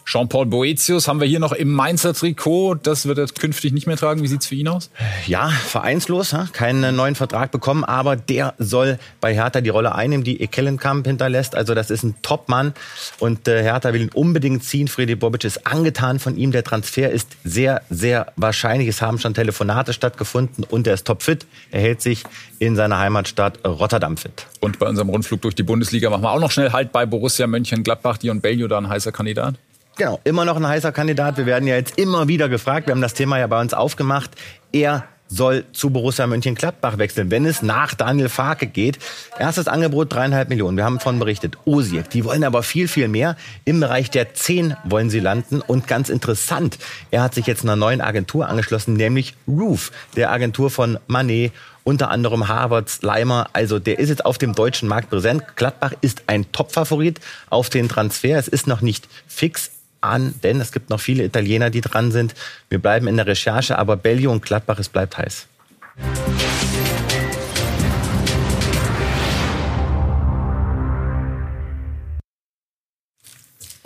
Jean-Paul 0.07 0.45
Boetius 0.45 1.09
haben 1.09 1.19
wir 1.19 1.27
hier 1.27 1.41
noch 1.41 1.51
im 1.51 1.69
Mainzer 1.73 2.13
Trikot. 2.13 2.75
Das 2.75 3.07
wird 3.07 3.17
er 3.17 3.27
künftig 3.27 3.73
nicht 3.73 3.87
mehr 3.87 3.97
tragen. 3.97 4.23
Wie 4.23 4.27
sieht's 4.27 4.47
für 4.47 4.55
ihn 4.55 4.69
aus? 4.69 4.89
Ja, 5.25 5.49
vereinslos, 5.49 6.33
keinen 6.53 6.95
neuen 6.95 7.15
Vertrag 7.15 7.51
bekommen, 7.51 7.83
aber 7.83 8.15
der 8.15 8.53
soll 8.57 8.99
bei 9.19 9.33
Hertha 9.33 9.59
die 9.59 9.67
Rolle 9.67 9.93
einnehmen, 9.93 10.23
die 10.23 10.41
Ekelenkamp 10.41 11.05
hinterlässt. 11.05 11.55
Also 11.55 11.75
das 11.75 11.89
ist 11.89 12.03
ein 12.03 12.15
Top-Mann 12.21 12.73
und 13.19 13.49
äh, 13.49 13.61
Hertha 13.61 13.91
will 13.91 14.01
ihn 14.01 14.11
unbedingt 14.13 14.63
ziehen. 14.63 14.87
Freddy 14.87 15.15
Bobic 15.15 15.43
ist 15.43 15.67
angetan 15.67 16.19
von 16.19 16.37
ihm. 16.37 16.53
Der 16.53 16.63
Transfer 16.63 17.11
ist 17.11 17.35
sehr, 17.43 17.81
sehr 17.89 18.31
wahrscheinlich. 18.37 18.87
Es 18.87 19.01
haben 19.01 19.19
schon 19.19 19.33
Telefonate 19.33 19.91
stattgefunden 19.91 20.63
und 20.63 20.87
er 20.87 20.93
ist 20.93 21.05
topfit. 21.05 21.45
Er 21.69 21.81
hält 21.81 22.01
sich 22.01 22.23
in 22.59 22.77
seiner 22.77 22.97
Heimatstadt 22.97 23.59
Rotterdam 23.65 24.15
fit. 24.15 24.47
Und 24.61 24.79
bei 24.79 24.87
unserem 24.87 25.09
Rundflug 25.09 25.41
durch 25.41 25.55
die 25.55 25.63
Bundesliga 25.63 26.09
machen 26.09 26.23
wir 26.23 26.31
auch 26.31 26.39
noch 26.39 26.51
schnell 26.51 26.71
Halt 26.71 26.93
bei 26.93 27.05
Borussia 27.05 27.45
Mönchengladbach. 27.45 28.17
Dion 28.17 28.39
Bellio 28.39 28.69
da 28.69 28.77
ein 28.77 28.87
heißer 28.87 29.11
Kandidat? 29.11 29.55
Genau, 29.97 30.19
immer 30.23 30.45
noch 30.45 30.57
ein 30.57 30.67
heißer 30.67 30.91
Kandidat. 30.91 31.37
Wir 31.37 31.47
werden 31.47 31.67
ja 31.67 31.75
jetzt 31.75 31.97
immer 31.97 32.27
wieder 32.27 32.49
gefragt. 32.49 32.85
Wir 32.85 32.91
haben 32.91 33.01
das 33.01 33.15
Thema 33.15 33.39
ja 33.39 33.47
bei 33.47 33.59
uns 33.59 33.73
aufgemacht. 33.73 34.29
Er 34.71 35.05
soll 35.27 35.65
zu 35.73 35.89
Borussia 35.89 36.27
Mönchengladbach 36.27 36.99
wechseln, 36.99 37.31
wenn 37.31 37.45
es 37.45 37.63
nach 37.63 37.95
Daniel 37.95 38.29
Farke 38.29 38.67
geht. 38.67 38.99
Erstes 39.39 39.67
Angebot 39.67 40.13
dreieinhalb 40.13 40.49
Millionen. 40.49 40.77
Wir 40.77 40.85
haben 40.85 40.99
davon 40.99 41.17
berichtet. 41.17 41.57
Osijek, 41.65 42.11
die 42.11 42.23
wollen 42.23 42.43
aber 42.43 42.61
viel, 42.61 42.87
viel 42.87 43.07
mehr. 43.07 43.35
Im 43.65 43.79
Bereich 43.79 44.11
der 44.11 44.35
zehn 44.35 44.75
wollen 44.83 45.09
sie 45.09 45.19
landen. 45.19 45.61
Und 45.61 45.87
ganz 45.87 46.09
interessant, 46.09 46.77
er 47.09 47.23
hat 47.23 47.33
sich 47.33 47.47
jetzt 47.47 47.63
einer 47.63 47.75
neuen 47.75 47.99
Agentur 47.99 48.47
angeschlossen, 48.47 48.93
nämlich 48.93 49.33
Roof, 49.47 49.91
der 50.15 50.31
Agentur 50.31 50.69
von 50.69 50.99
Manet 51.07 51.53
unter 51.83 52.11
anderem 52.11 52.49
Harvards, 52.49 53.01
Leimer. 53.01 53.49
Also 53.53 53.79
der 53.79 53.97
ist 53.97 54.09
jetzt 54.09 54.25
auf 54.25 54.37
dem 54.37 54.53
deutschen 54.53 54.89
Markt 54.89 55.09
präsent. 55.09 55.43
Gladbach 55.55 55.93
ist 56.01 56.23
ein 56.27 56.51
Topfavorit 56.51 57.21
auf 57.49 57.69
den 57.69 57.87
Transfer. 57.87 58.37
Es 58.37 58.49
ist 58.49 58.67
noch 58.67 58.81
nicht 58.81 59.07
fix, 59.25 59.71
an, 60.01 60.33
denn 60.43 60.61
es 60.61 60.71
gibt 60.71 60.89
noch 60.89 60.99
viele 60.99 61.23
Italiener, 61.23 61.69
die 61.69 61.81
dran 61.81 62.11
sind. 62.11 62.33
Wir 62.69 62.79
bleiben 62.79 63.07
in 63.07 63.17
der 63.17 63.27
Recherche, 63.27 63.77
aber 63.77 63.97
Bellio 63.97 64.31
und 64.31 64.43
Gladbach, 64.43 64.79
es 64.79 64.89
bleibt 64.89 65.17
heiß. 65.17 65.47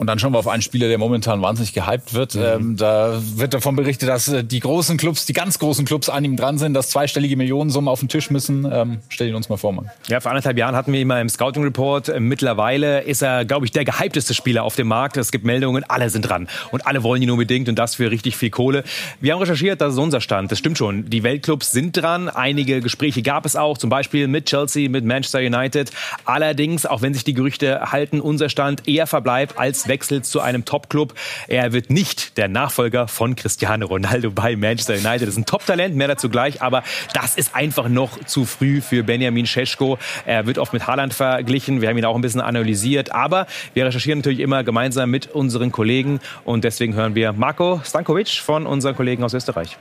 Und 0.02 0.08
dann 0.08 0.18
schauen 0.18 0.34
wir 0.34 0.40
auf 0.40 0.48
einen 0.48 0.64
Spieler, 0.64 0.88
der 0.88 0.98
momentan 0.98 1.44
wahnsinnig 1.44 1.74
gehypt 1.74 2.16
wird. 2.16 2.34
Mhm. 2.34 2.42
Ähm, 2.42 2.76
da 2.76 3.22
wird 3.36 3.54
davon 3.54 3.76
berichtet, 3.76 4.10
dass 4.10 4.28
äh, 4.30 4.44
die 4.44 4.60
großen 4.60 4.98
Clubs, 4.98 5.28
die 5.28 5.34
ganz 5.34 5.60
großen 5.60 5.86
Clubs 5.86 6.10
an 6.10 6.26
ihm 6.26 6.36
dran 6.36 6.58
sind, 6.58 6.74
dass 6.74 6.90
zweistellige 6.90 7.38
Millionensummen 7.38 7.88
auf 7.88 8.00
den 8.00 8.10
Tisch 8.10 8.32
müssen. 8.32 8.68
Ähm, 8.74 9.02
stell 9.10 9.28
ihn 9.30 9.36
uns 9.36 9.48
mal 9.48 9.58
vor, 9.58 9.74
Mann. 9.74 9.92
Ja, 10.08 10.20
vor 10.20 10.32
anderthalb 10.32 10.58
Jahren 10.58 10.76
hatten 10.76 10.92
wir 10.92 11.00
ihn 11.00 11.08
mal 11.08 11.22
im 11.22 11.30
Scouting 11.30 11.62
Report. 11.62 12.10
Äh, 12.10 12.20
mittlerweile 12.20 13.02
ist 13.02 13.22
er, 13.22 13.46
glaube 13.46 13.68
ich, 13.68 13.74
der 13.74 13.86
gehypteste 13.86 14.34
Spieler 14.34 14.64
auf 14.64 14.76
dem 14.76 14.88
Markt. 14.88 15.18
Es 15.18 15.32
gibt 15.32 15.46
Meldungen, 15.46 15.84
alle 15.84 16.10
sind 16.10 16.24
dran. 16.24 16.48
Und 16.72 16.88
alle 16.88 17.04
wollen 17.04 17.22
ihn 17.22 17.30
unbedingt 17.30 17.70
und 17.70 17.76
das 17.76 17.94
für 17.94 18.10
richtig 18.10 18.36
viel 18.36 18.50
Kohle. 18.50 18.84
Wir 19.20 19.34
haben 19.34 19.40
recherchiert, 19.40 19.82
das 19.82 19.94
ist 19.94 20.00
unser 20.00 20.20
Stand. 20.20 20.52
Das 20.52 20.58
stimmt 20.58 20.80
schon. 20.80 21.12
Die 21.12 21.22
Weltclubs 21.22 21.70
sind 21.70 21.96
dran. 21.96 22.28
Einige 22.28 22.82
Gespräche 22.82 23.22
gab 23.22 23.46
es 23.46 23.56
auch, 23.56 23.78
zum 23.78 23.92
Beispiel 23.92 24.28
mit 24.28 24.48
Chelsea, 24.48 24.90
mit 24.90 25.06
Manchester 25.06 25.42
United. 25.42 25.92
Allerdings, 26.26 26.88
auch 26.88 27.04
wenn 27.04 27.14
sich 27.14 27.24
die 27.24 27.36
Gerüchte 27.36 27.92
halten, 27.92 28.20
unser 28.20 28.50
Stand 28.50 28.88
eher 28.88 29.06
verbleibt 29.06 29.60
als 29.60 29.90
wechselt 29.91 30.25
zu 30.25 30.39
einem 30.39 30.63
Top-Club. 30.63 31.13
Er 31.49 31.73
wird 31.73 31.89
nicht 31.89 32.38
der 32.38 32.47
Nachfolger 32.47 33.10
von 33.10 33.36
Cristiano 33.36 33.86
Ronaldo 33.86 34.32
bei 34.32 34.56
Manchester 34.56 34.93
United. 34.93 35.23
Das 35.27 35.36
ist 35.36 35.38
ein 35.38 35.45
Top-Talent, 35.45 35.95
mehr 35.95 36.08
dazu 36.08 36.30
gleich, 36.30 36.62
aber 36.62 36.82
das 37.13 37.36
ist 37.36 37.54
einfach 37.56 37.89
noch 37.89 38.23
zu 38.23 38.45
früh 38.45 38.80
für 38.80 39.04
Benjamin 39.04 39.45
Šeško. 39.45 39.99
Er 40.25 40.45
wird 40.45 40.58
oft 40.58 40.71
mit 40.71 40.88
Haaland 40.88 41.13
verglichen. 41.13 41.82
Wir 41.82 41.89
haben 41.89 41.97
ihn 41.97 42.06
auch 42.06 42.15
ein 42.15 42.21
bisschen 42.21 42.41
analysiert, 42.41 43.12
aber 43.12 43.47
wir 43.73 43.86
recherchieren 43.86 44.19
natürlich 44.19 44.39
immer 44.39 44.63
gemeinsam 44.63 45.12
mit 45.12 45.27
unseren 45.27 45.73
Kollegen 45.73 46.21
und 46.45 46.63
deswegen 46.63 46.95
hören 46.95 47.13
wir 47.13 47.34
Marco 47.34 47.82
Stankovic 47.84 48.30
von 48.30 48.65
unseren 48.65 48.95
Kollegen 48.95 49.23
aus 49.25 49.34
Österreich. 49.34 49.77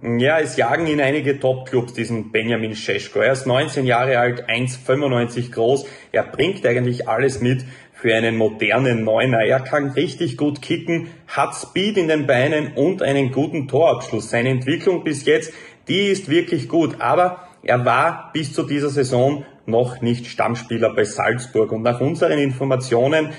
Ja, 0.00 0.38
es 0.38 0.56
jagen 0.56 0.86
ihn 0.86 1.00
einige 1.00 1.40
Top-Clubs, 1.40 1.92
diesen 1.92 2.30
Benjamin 2.30 2.76
Scheschko. 2.76 3.18
Er 3.18 3.32
ist 3.32 3.46
19 3.46 3.84
Jahre 3.84 4.18
alt, 4.20 4.48
1,95 4.48 5.50
groß. 5.50 5.86
Er 6.12 6.22
bringt 6.22 6.64
eigentlich 6.64 7.08
alles 7.08 7.40
mit 7.40 7.64
für 7.94 8.14
einen 8.14 8.36
modernen 8.36 9.02
Neuner. 9.02 9.40
Er 9.40 9.58
kann 9.58 9.90
richtig 9.90 10.36
gut 10.36 10.62
kicken, 10.62 11.08
hat 11.26 11.56
Speed 11.56 11.96
in 11.96 12.06
den 12.06 12.28
Beinen 12.28 12.74
und 12.74 13.02
einen 13.02 13.32
guten 13.32 13.66
Torabschluss. 13.66 14.30
Seine 14.30 14.50
Entwicklung 14.50 15.02
bis 15.02 15.26
jetzt, 15.26 15.52
die 15.88 16.06
ist 16.06 16.28
wirklich 16.28 16.68
gut. 16.68 17.00
Aber 17.00 17.48
er 17.64 17.84
war 17.84 18.30
bis 18.32 18.52
zu 18.52 18.62
dieser 18.62 18.90
Saison 18.90 19.44
noch 19.66 20.00
nicht 20.00 20.28
Stammspieler 20.28 20.94
bei 20.94 21.02
Salzburg. 21.02 21.72
Und 21.72 21.82
nach 21.82 22.00
unseren 22.00 22.38
Informationen 22.38 23.30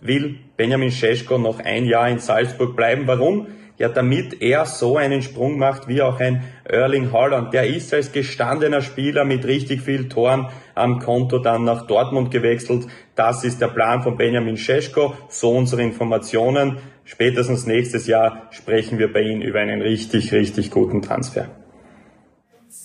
will 0.00 0.40
Benjamin 0.56 0.90
Scheschko 0.90 1.38
noch 1.38 1.60
ein 1.60 1.84
Jahr 1.84 2.08
in 2.08 2.18
Salzburg 2.18 2.74
bleiben. 2.74 3.06
Warum? 3.06 3.46
Ja, 3.80 3.88
damit 3.88 4.42
er 4.42 4.66
so 4.66 4.98
einen 4.98 5.22
Sprung 5.22 5.58
macht 5.58 5.88
wie 5.88 6.02
auch 6.02 6.20
ein 6.20 6.44
Erling 6.64 7.14
Haaland. 7.14 7.54
Der 7.54 7.66
ist 7.66 7.94
als 7.94 8.12
gestandener 8.12 8.82
Spieler 8.82 9.24
mit 9.24 9.46
richtig 9.46 9.80
viel 9.80 10.06
Toren 10.10 10.48
am 10.74 10.98
Konto 10.98 11.38
dann 11.38 11.64
nach 11.64 11.86
Dortmund 11.86 12.30
gewechselt. 12.30 12.86
Das 13.14 13.42
ist 13.42 13.62
der 13.62 13.68
Plan 13.68 14.02
von 14.02 14.18
Benjamin 14.18 14.58
Scheschko, 14.58 15.14
so 15.30 15.52
unsere 15.52 15.82
Informationen. 15.82 16.76
Spätestens 17.04 17.66
nächstes 17.66 18.06
Jahr 18.06 18.48
sprechen 18.50 18.98
wir 18.98 19.10
bei 19.10 19.22
ihm 19.22 19.40
über 19.40 19.60
einen 19.60 19.80
richtig, 19.80 20.30
richtig 20.32 20.70
guten 20.70 21.00
Transfer. 21.00 21.48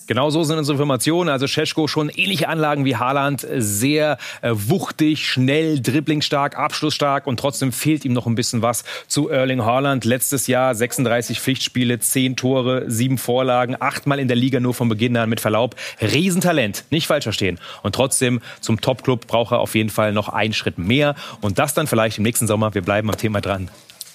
Genau 0.06 0.30
so 0.30 0.44
sind 0.44 0.58
unsere 0.58 0.74
Informationen. 0.74 1.30
Also 1.30 1.46
Scheschko 1.46 1.88
schon 1.88 2.08
ähnliche 2.08 2.48
Anlagen 2.48 2.84
wie 2.84 2.96
Haaland, 2.96 3.46
sehr 3.56 4.18
äh, 4.40 4.50
wuchtig, 4.52 5.28
schnell, 5.28 5.80
dribblingstark, 5.80 6.56
abschlussstark 6.56 7.26
und 7.26 7.40
trotzdem 7.40 7.72
fehlt 7.72 8.04
ihm 8.04 8.12
noch 8.12 8.26
ein 8.26 8.36
bisschen 8.36 8.62
was 8.62 8.84
zu 9.08 9.28
Erling 9.28 9.64
Haaland. 9.64 10.04
Letztes 10.04 10.46
Jahr 10.46 10.74
36 10.74 11.40
Pflichtspiele, 11.40 11.98
10 11.98 12.36
Tore, 12.36 12.84
7 12.86 13.18
Vorlagen, 13.18 13.76
achtmal 13.80 14.20
in 14.20 14.28
der 14.28 14.36
Liga 14.36 14.60
nur 14.60 14.74
von 14.74 14.88
Beginn 14.88 15.16
an 15.16 15.28
mit 15.28 15.40
Verlaub. 15.40 15.74
Riesentalent, 16.00 16.84
nicht 16.90 17.06
falsch 17.06 17.24
verstehen. 17.24 17.58
Und 17.82 17.94
trotzdem 17.94 18.40
zum 18.60 18.80
Topclub 18.80 19.26
braucht 19.26 19.52
er 19.52 19.58
auf 19.58 19.74
jeden 19.74 19.90
Fall 19.90 20.12
noch 20.12 20.28
einen 20.28 20.54
Schritt 20.54 20.78
mehr 20.78 21.16
und 21.40 21.58
das 21.58 21.74
dann 21.74 21.86
vielleicht 21.86 22.18
im 22.18 22.24
nächsten 22.24 22.46
Sommer. 22.46 22.74
Wir 22.74 22.82
bleiben 22.82 23.10
am 23.10 23.16
Thema 23.16 23.40
dran. 23.40 23.68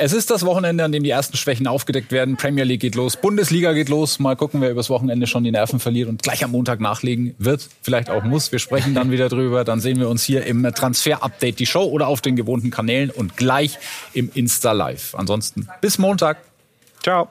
Es 0.04 0.14
ist 0.14 0.32
das 0.32 0.44
Wochenende, 0.48 0.84
an 0.84 0.92
dem 0.92 1.04
die 1.04 1.12
ersten 1.12 1.38
Schwächen 1.38 1.68
aufgedeckt 1.68 2.12
werden. 2.12 2.36
Premier 2.36 2.64
League 2.64 2.82
geht 2.82 2.96
los, 2.96 3.18
Bundesliga 3.18 3.72
geht 3.72 3.88
los. 3.88 4.18
Mal 4.18 4.36
gucken, 4.36 4.60
wer 4.60 4.72
übers 4.72 4.90
Wochenende 4.90 5.28
schon 5.28 5.44
die 5.44 5.52
Nerven 5.52 5.80
verliert 5.80 6.10
und 6.10 6.24
gleich 6.24 6.44
am 6.44 6.50
Montag 6.50 6.80
nachlegen 6.80 7.36
wird. 7.38 7.70
Vielleicht 7.84 8.10
auch 8.10 8.24
muss. 8.24 8.52
Wir 8.52 8.58
sprechen 8.58 8.96
dann 8.96 9.12
wieder 9.12 9.30
drüber. 9.30 9.64
Dann 9.64 9.80
sehen 9.80 10.00
wir 10.00 10.10
uns 10.10 10.24
hier 10.24 10.44
im 10.48 10.64
Transfer-Update, 10.64 11.60
die 11.60 11.68
Show 11.68 11.84
oder 11.84 12.08
auf 12.08 12.20
den 12.20 12.36
gewohnten 12.36 12.72
Kanälen 12.72 13.12
und 13.12 13.38
gleich 13.38 13.78
im 14.14 14.32
Insta 14.34 14.72
Live. 14.72 15.14
Ansonsten 15.14 15.68
bis 15.82 16.00
Montag. 16.00 16.38
Ciao. 17.04 17.30